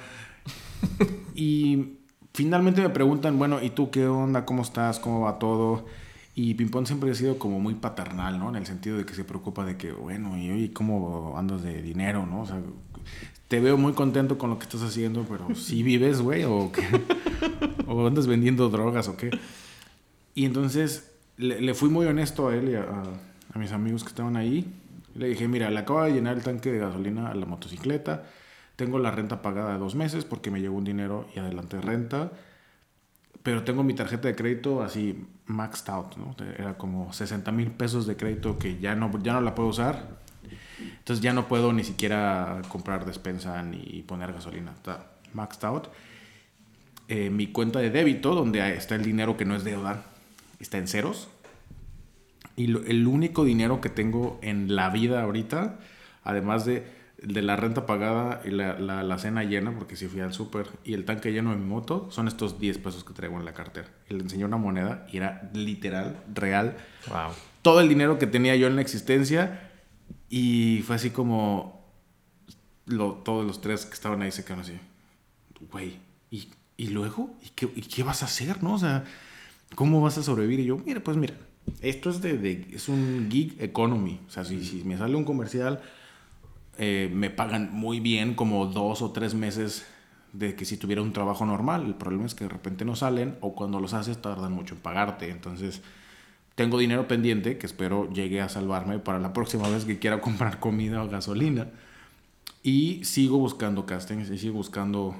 [1.33, 2.00] Y
[2.33, 4.45] finalmente me preguntan, bueno, ¿y tú qué onda?
[4.45, 4.99] ¿Cómo estás?
[4.99, 5.85] ¿Cómo va todo?
[6.33, 8.49] Y Pimpón siempre ha sido como muy paternal, ¿no?
[8.49, 11.81] En el sentido de que se preocupa de que, bueno, y oye, ¿cómo andas de
[11.81, 12.41] dinero, no?
[12.41, 12.61] O sea,
[13.47, 16.45] te veo muy contento con lo que estás haciendo, pero ¿sí vives, güey?
[16.45, 16.87] ¿O qué?
[17.87, 19.29] ¿O andas vendiendo drogas o qué?
[20.33, 23.03] Y entonces le, fui muy honesto a él y a,
[23.59, 24.73] mis amigos que estaban ahí.
[25.15, 28.23] Le dije, mira, le acabo de llenar el tanque de gasolina a la motocicleta.
[28.81, 32.31] Tengo la renta pagada de dos meses porque me llegó un dinero y adelante renta.
[33.43, 36.35] Pero tengo mi tarjeta de crédito así maxed out, ¿no?
[36.57, 40.21] Era como 60 mil pesos de crédito que ya no, ya no la puedo usar
[40.99, 44.71] entonces ya no puedo ni siquiera comprar despensa ni poner gasolina.
[44.71, 45.87] Está maxed out.
[47.07, 50.03] Eh, mi cuenta de débito, donde está el dinero que no es deuda,
[50.59, 51.27] está en ceros.
[52.55, 55.79] Y el único dinero que tengo en la vida ahorita,
[56.23, 56.85] además de,
[57.21, 60.93] de la renta pagada y la, la, cena llena, porque si fui al súper, y
[60.95, 63.87] el tanque lleno de mi moto, son estos 10 pesos que traigo en la cartera.
[64.09, 66.77] Y le enseñó una moneda y era literal, real.
[67.07, 67.31] Wow.
[67.61, 69.69] Todo el dinero que tenía yo en la existencia
[70.29, 71.85] y fue así como
[72.87, 74.79] lo, todos los tres que estaban ahí se quedaron así.
[75.71, 75.97] güey,
[76.31, 76.47] ¿y,
[76.77, 77.35] y luego?
[77.45, 78.73] ¿Y qué, ¿Y qué vas a hacer, no?
[78.73, 79.03] O sea,
[79.75, 80.61] ¿cómo vas a sobrevivir?
[80.61, 81.35] Y yo, mira, pues mira,
[81.81, 84.19] esto es, de, de- es un gig economy.
[84.27, 85.81] O sea, si, si me sale un comercial,
[86.77, 89.85] eh, me pagan muy bien, como dos o tres meses
[90.33, 91.85] de que si tuviera un trabajo normal.
[91.85, 94.81] El problema es que de repente no salen o cuando los haces tardan mucho en
[94.81, 95.29] pagarte.
[95.29, 95.81] Entonces,
[96.55, 100.59] tengo dinero pendiente que espero llegue a salvarme para la próxima vez que quiera comprar
[100.59, 101.67] comida o gasolina.
[102.63, 105.15] Y sigo buscando castings y sigo buscando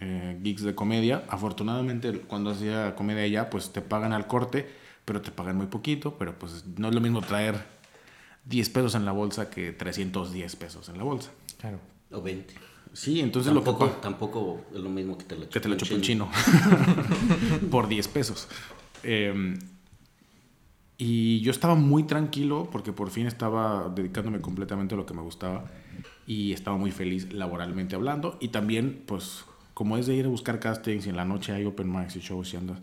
[0.00, 1.24] eh, gigs de comedia.
[1.28, 4.68] Afortunadamente, cuando hacía comedia ya, pues te pagan al corte,
[5.04, 6.16] pero te pagan muy poquito.
[6.18, 7.81] Pero pues no es lo mismo traer
[8.44, 11.30] 10 pesos en la bolsa que 310 pesos en la bolsa.
[11.58, 11.78] Claro.
[12.10, 12.54] O 20.
[12.92, 15.76] Sí, entonces lo que tampoco, tampoco es lo mismo que te lo que te lo
[15.76, 16.28] chupe un chino
[17.70, 18.48] por 10 pesos.
[19.02, 19.56] Eh,
[21.04, 25.22] y yo estaba muy tranquilo porque por fin estaba dedicándome completamente a lo que me
[25.22, 25.64] gustaba
[26.28, 28.38] y estaba muy feliz laboralmente hablando.
[28.40, 31.64] Y también, pues, como es de ir a buscar castings y en la noche hay
[31.64, 32.78] open mics y shows y andas,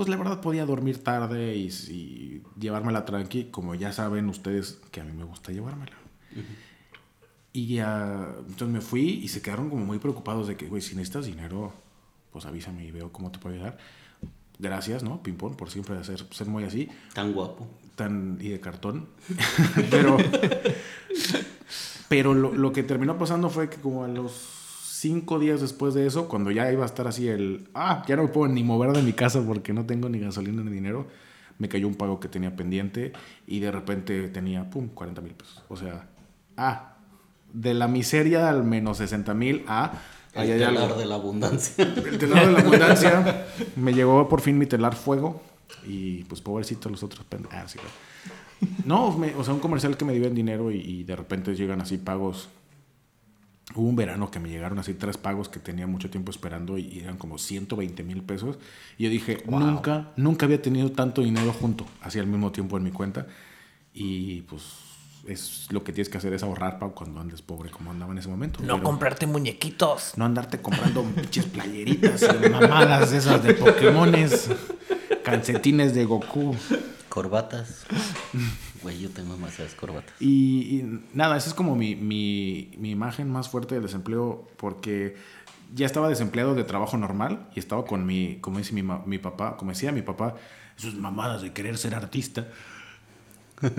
[0.00, 5.02] pues la verdad podía dormir tarde y, y llevármela tranqui, como ya saben ustedes que
[5.02, 5.92] a mí me gusta llevármela.
[7.52, 10.94] Y ya, entonces me fui y se quedaron como muy preocupados de que, güey, si
[10.94, 11.74] necesitas dinero,
[12.32, 13.76] pues avísame y veo cómo te puedo ayudar.
[14.58, 15.22] Gracias, ¿no?
[15.22, 17.68] Pimpón, por siempre hacer, ser muy así, Tan guapo.
[17.94, 19.06] tan y de cartón.
[19.90, 20.16] pero
[22.08, 24.59] pero lo, lo que terminó pasando fue que como a los
[25.00, 28.22] cinco días después de eso, cuando ya iba a estar así el, ah, ya no
[28.24, 31.06] me puedo ni mover de mi casa porque no tengo ni gasolina ni dinero,
[31.58, 33.12] me cayó un pago que tenía pendiente
[33.46, 35.62] y de repente tenía, pum, 40 mil pesos.
[35.68, 36.08] O sea,
[36.56, 36.96] ah,
[37.52, 39.92] de la miseria al menos 60 mil a...
[40.32, 40.96] El telar algo.
[40.98, 41.84] de la abundancia.
[41.84, 43.46] El telar de la abundancia.
[43.76, 45.42] Me llegó por fin mi telar fuego.
[45.86, 47.56] Y pues pobrecito los otros pendejos.
[47.58, 47.94] Ah, sí, claro.
[48.84, 51.54] No, me- o sea, un comercial que me dio en dinero y, y de repente
[51.56, 52.48] llegan así pagos.
[53.74, 56.98] Hubo un verano que me llegaron así tres pagos que tenía mucho tiempo esperando y,
[56.98, 58.58] eran como 120 mil pesos.
[58.98, 62.82] Y yo dije, nunca, nunca había tenido tanto dinero junto, así al mismo tiempo en
[62.82, 63.26] mi cuenta.
[63.94, 64.62] Y pues
[65.26, 68.18] es lo que tienes que hacer es ahorrar para cuando andes pobre como andaba en
[68.18, 68.60] ese momento.
[68.60, 70.14] No Pero- comprarte muñequitos.
[70.16, 74.50] no andarte comprando pinches playeritas y mamadas esas de Pokémones,
[75.24, 76.56] calcetines de Goku.
[77.08, 77.84] Corbatas.
[78.82, 80.14] Güey, yo tengo demasiadas corbatas.
[80.20, 85.16] Y, y nada, esa es como mi, mi, mi imagen más fuerte del desempleo porque
[85.74, 89.56] ya estaba desempleado de trabajo normal y estaba con mi, como dice mi, mi papá,
[89.56, 90.34] como decía mi papá,
[90.76, 92.48] sus mamadas de querer ser artista.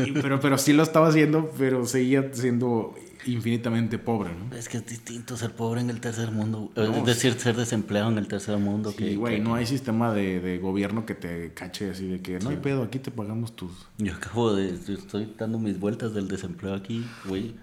[0.06, 2.94] Y- pero, pero sí lo estaba haciendo, pero seguía siendo
[3.26, 4.56] infinitamente pobre, ¿no?
[4.56, 6.72] Es que es distinto ser pobre en el tercer mundo.
[6.76, 8.92] No, es decir, ser desempleado en el tercer mundo.
[8.92, 12.20] Sí, que, güey, que- no hay sistema de, de gobierno que te cache así de
[12.22, 13.72] que no hay pedo, aquí te pagamos tus...
[14.00, 14.70] Yo acabo de.
[14.74, 17.54] Estoy dando mis vueltas del desempleo aquí, güey.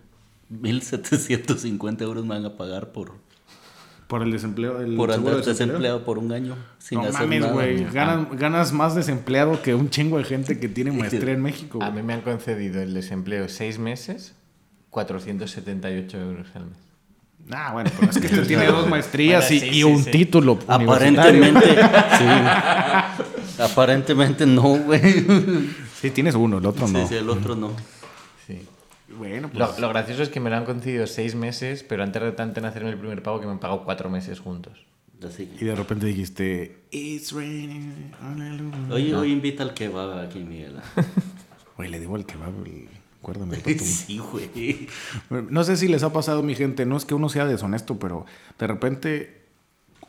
[0.50, 3.12] 1750 euros me van a pagar por,
[4.08, 4.80] Por el desempleo.
[4.80, 5.66] El por andar de desempleo.
[5.66, 6.56] desempleado por un año.
[6.78, 7.84] Sin no hacer mames, güey.
[7.92, 11.82] Ganas, ganas más desempleado que un chingo de gente que tiene maestría en México.
[11.82, 14.34] A mí me han concedido el desempleo seis meses,
[14.90, 16.78] 478 euros al mes.
[17.50, 20.02] Ah, bueno, pero es que este tiene dos maestrías Bueno, y, sí, y sí, un
[20.04, 20.10] sí.
[20.10, 20.58] título.
[20.66, 21.66] Aparentemente,
[22.18, 23.62] sí.
[23.62, 25.00] Aparentemente no, güey.
[26.00, 27.08] Sí, tienes uno, el otro Sí, no.
[27.08, 27.72] sí, el otro no.
[29.16, 29.58] Bueno, pues.
[29.58, 32.60] Lo, lo gracioso es que me lo han concedido seis meses, pero han tardado tanto
[32.60, 34.84] en hacerme el primer pago que me han pagado cuatro meses juntos.
[35.26, 35.50] Así.
[35.60, 38.94] Y de repente dijiste, It's raining, hallelujah".
[38.94, 40.76] Hoy, hoy invita al que va aquí, Miguel.
[41.76, 42.88] Güey, le debo al kebab, el-
[43.20, 43.56] acuérdame.
[43.78, 44.88] Sí, güey.
[45.50, 48.26] No sé si les ha pasado, mi gente, no es que uno sea deshonesto, pero
[48.58, 49.42] de repente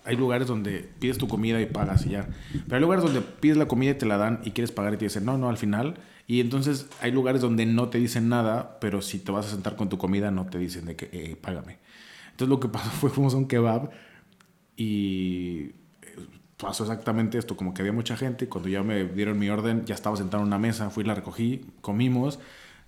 [0.06, 2.28] hay lugares donde pides tu comida y pagas y ya.
[2.66, 4.98] Pero hay lugares donde pides la comida y te la dan y quieres pagar y
[4.98, 5.96] te dicen, no, no, al final.
[6.30, 9.76] Y entonces hay lugares donde no te dicen nada, pero si te vas a sentar
[9.76, 11.80] con tu comida no te dicen de que, eh, págame.
[12.30, 13.90] Entonces lo que pasó fue, fuimos a un kebab
[14.78, 15.72] y
[16.04, 19.50] eh, pasó exactamente esto, como que había mucha gente, y cuando ya me dieron mi
[19.50, 22.38] orden, ya estaba sentado en una mesa, fui, la recogí, comimos,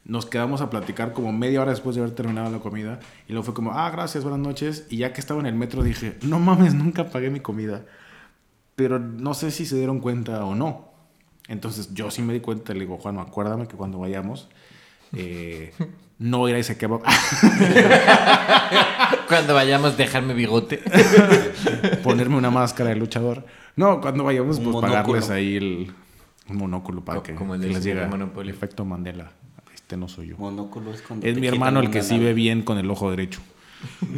[0.06, 3.46] nos quedamos a platicar como media hora después de haber terminado la comida, y luego
[3.46, 6.38] fue como, ah, gracias, buenas noches, y ya que estaba en el metro dije, no
[6.38, 7.88] mames, nunca pagué mi comida,
[8.76, 10.91] pero no sé si se dieron cuenta o no.
[11.52, 14.47] Entonces yo sí me di cuenta, le digo, Juan, acuérdame que cuando vayamos,
[15.12, 15.74] eh,
[16.18, 17.02] no ir a ese kebab.
[19.28, 20.82] Cuando vayamos, dejarme bigote.
[22.04, 23.45] ponerme una máscara de luchador.
[23.76, 25.04] No, cuando vayamos, Un pues monóculo.
[25.04, 25.91] pagarles ahí el
[26.49, 29.32] un monóculo para que, como el que les llegue el efecto Mandela.
[29.74, 30.38] Este no soy yo.
[30.38, 33.41] Monóculo es cuando Es mi hermano el que sí ve bien con el ojo derecho.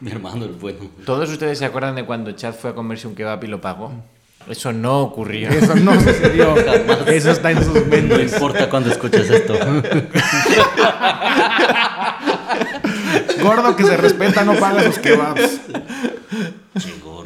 [0.00, 0.78] Mi hermano el bueno.
[1.04, 3.92] ¿Todos ustedes se acuerdan de cuando Chad fue a comerse un kebab y lo pagó?
[4.48, 5.48] Eso no ocurrió.
[5.50, 6.54] Eso no sucedió.
[7.06, 8.32] Eso está en sus No mentes.
[8.34, 9.54] importa cuando escuches esto.
[13.42, 15.60] Gordo que se respeta no paga sus kebabs.
[16.84, 17.24] Llegó.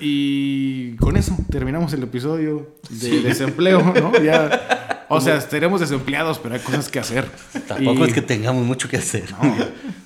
[0.00, 4.12] Y con eso terminamos el episodio de desempleo, ¿no?
[4.20, 7.26] Ya, o sea, estaremos desempleados, pero hay cosas que hacer.
[7.68, 9.24] Tampoco Y- es que tengamos mucho que hacer.
[9.42, 9.54] No.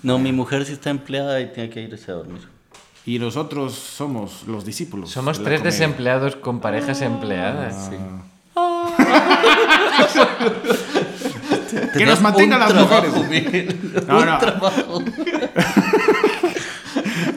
[0.02, 2.40] No, mi mujer sí está empleada y tiene que irse a dormir.
[3.08, 5.10] Y nosotros somos los discípulos.
[5.10, 5.78] Somos de tres comedia.
[5.78, 7.88] desempleados con parejas empleadas.
[7.90, 7.96] Sí.
[11.96, 13.44] Que nos mantengan un las trabajo, mujeres.
[13.44, 14.38] Miguel, No, un no.
[14.38, 15.02] trabajo.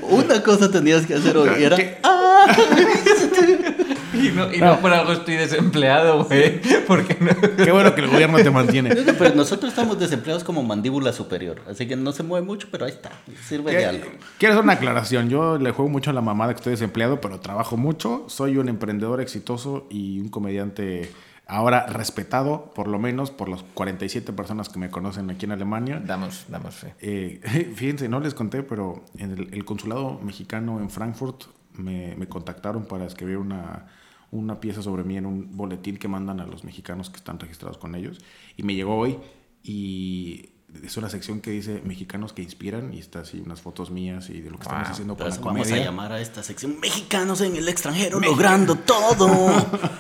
[0.10, 1.98] Una cosa tenías que hacer hoy y era ¿Qué?
[4.22, 6.62] Y no, y no por algo estoy desempleado, güey.
[6.88, 7.32] Porque no.
[7.56, 8.96] Qué bueno que el gobierno te mantiene.
[8.96, 12.92] Pero nosotros estamos desempleados como mandíbula superior, así que no se mueve mucho, pero ahí
[12.92, 13.12] está,
[13.48, 14.06] sirve de algo.
[14.38, 15.30] Quiero hacer una aclaración.
[15.30, 18.26] Yo le juego mucho a la mamada que estoy desempleado, pero trabajo mucho.
[18.28, 21.12] Soy un emprendedor exitoso y un comediante
[21.48, 26.02] ahora respetado, por lo menos por las 47 personas que me conocen aquí en Alemania.
[26.04, 26.96] Damos, damos fe.
[27.02, 27.42] Eh,
[27.76, 31.44] fíjense, no les conté, pero en el, el consulado mexicano en Frankfurt
[31.74, 33.86] me, me contactaron para escribir una,
[34.32, 37.78] una pieza sobre mí en un boletín que mandan a los mexicanos que están registrados
[37.78, 38.20] con ellos.
[38.58, 39.18] Y me llegó hoy
[39.64, 40.50] y
[40.84, 44.40] es una sección que dice mexicanos que inspiran y está así unas fotos mías y
[44.40, 45.86] de lo que estamos haciendo con la eso vamos a comedia.
[45.86, 49.52] llamar a esta sección Mexicanos en el extranjero logrando todo.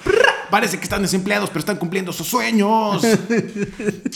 [0.49, 3.03] Parece que están desempleados, pero están cumpliendo sus sueños.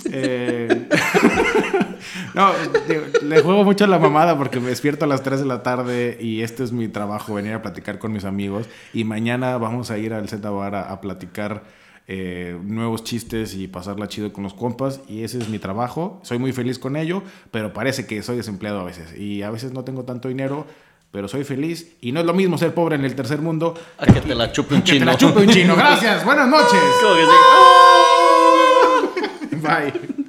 [0.07, 0.88] Eh,
[2.33, 2.51] no,
[2.87, 5.63] digo, le juego mucho a la mamada porque me despierto a las 3 de la
[5.63, 8.67] tarde y este es mi trabajo, venir a platicar con mis amigos.
[8.93, 11.63] Y mañana vamos a ir al Z Bar a, a platicar
[12.07, 15.01] eh, nuevos chistes y pasarla chido con los compas.
[15.07, 16.19] Y ese es mi trabajo.
[16.23, 19.17] Soy muy feliz con ello, pero parece que soy desempleado a veces.
[19.17, 20.67] Y a veces no tengo tanto dinero.
[21.11, 24.05] Pero soy feliz y no es lo mismo ser pobre en el tercer mundo A
[24.05, 25.05] que te la chupe un que te chino.
[25.05, 25.73] la chupe un chino.
[25.77, 26.81] Gracias, buenas noches.
[29.61, 30.24] Bye.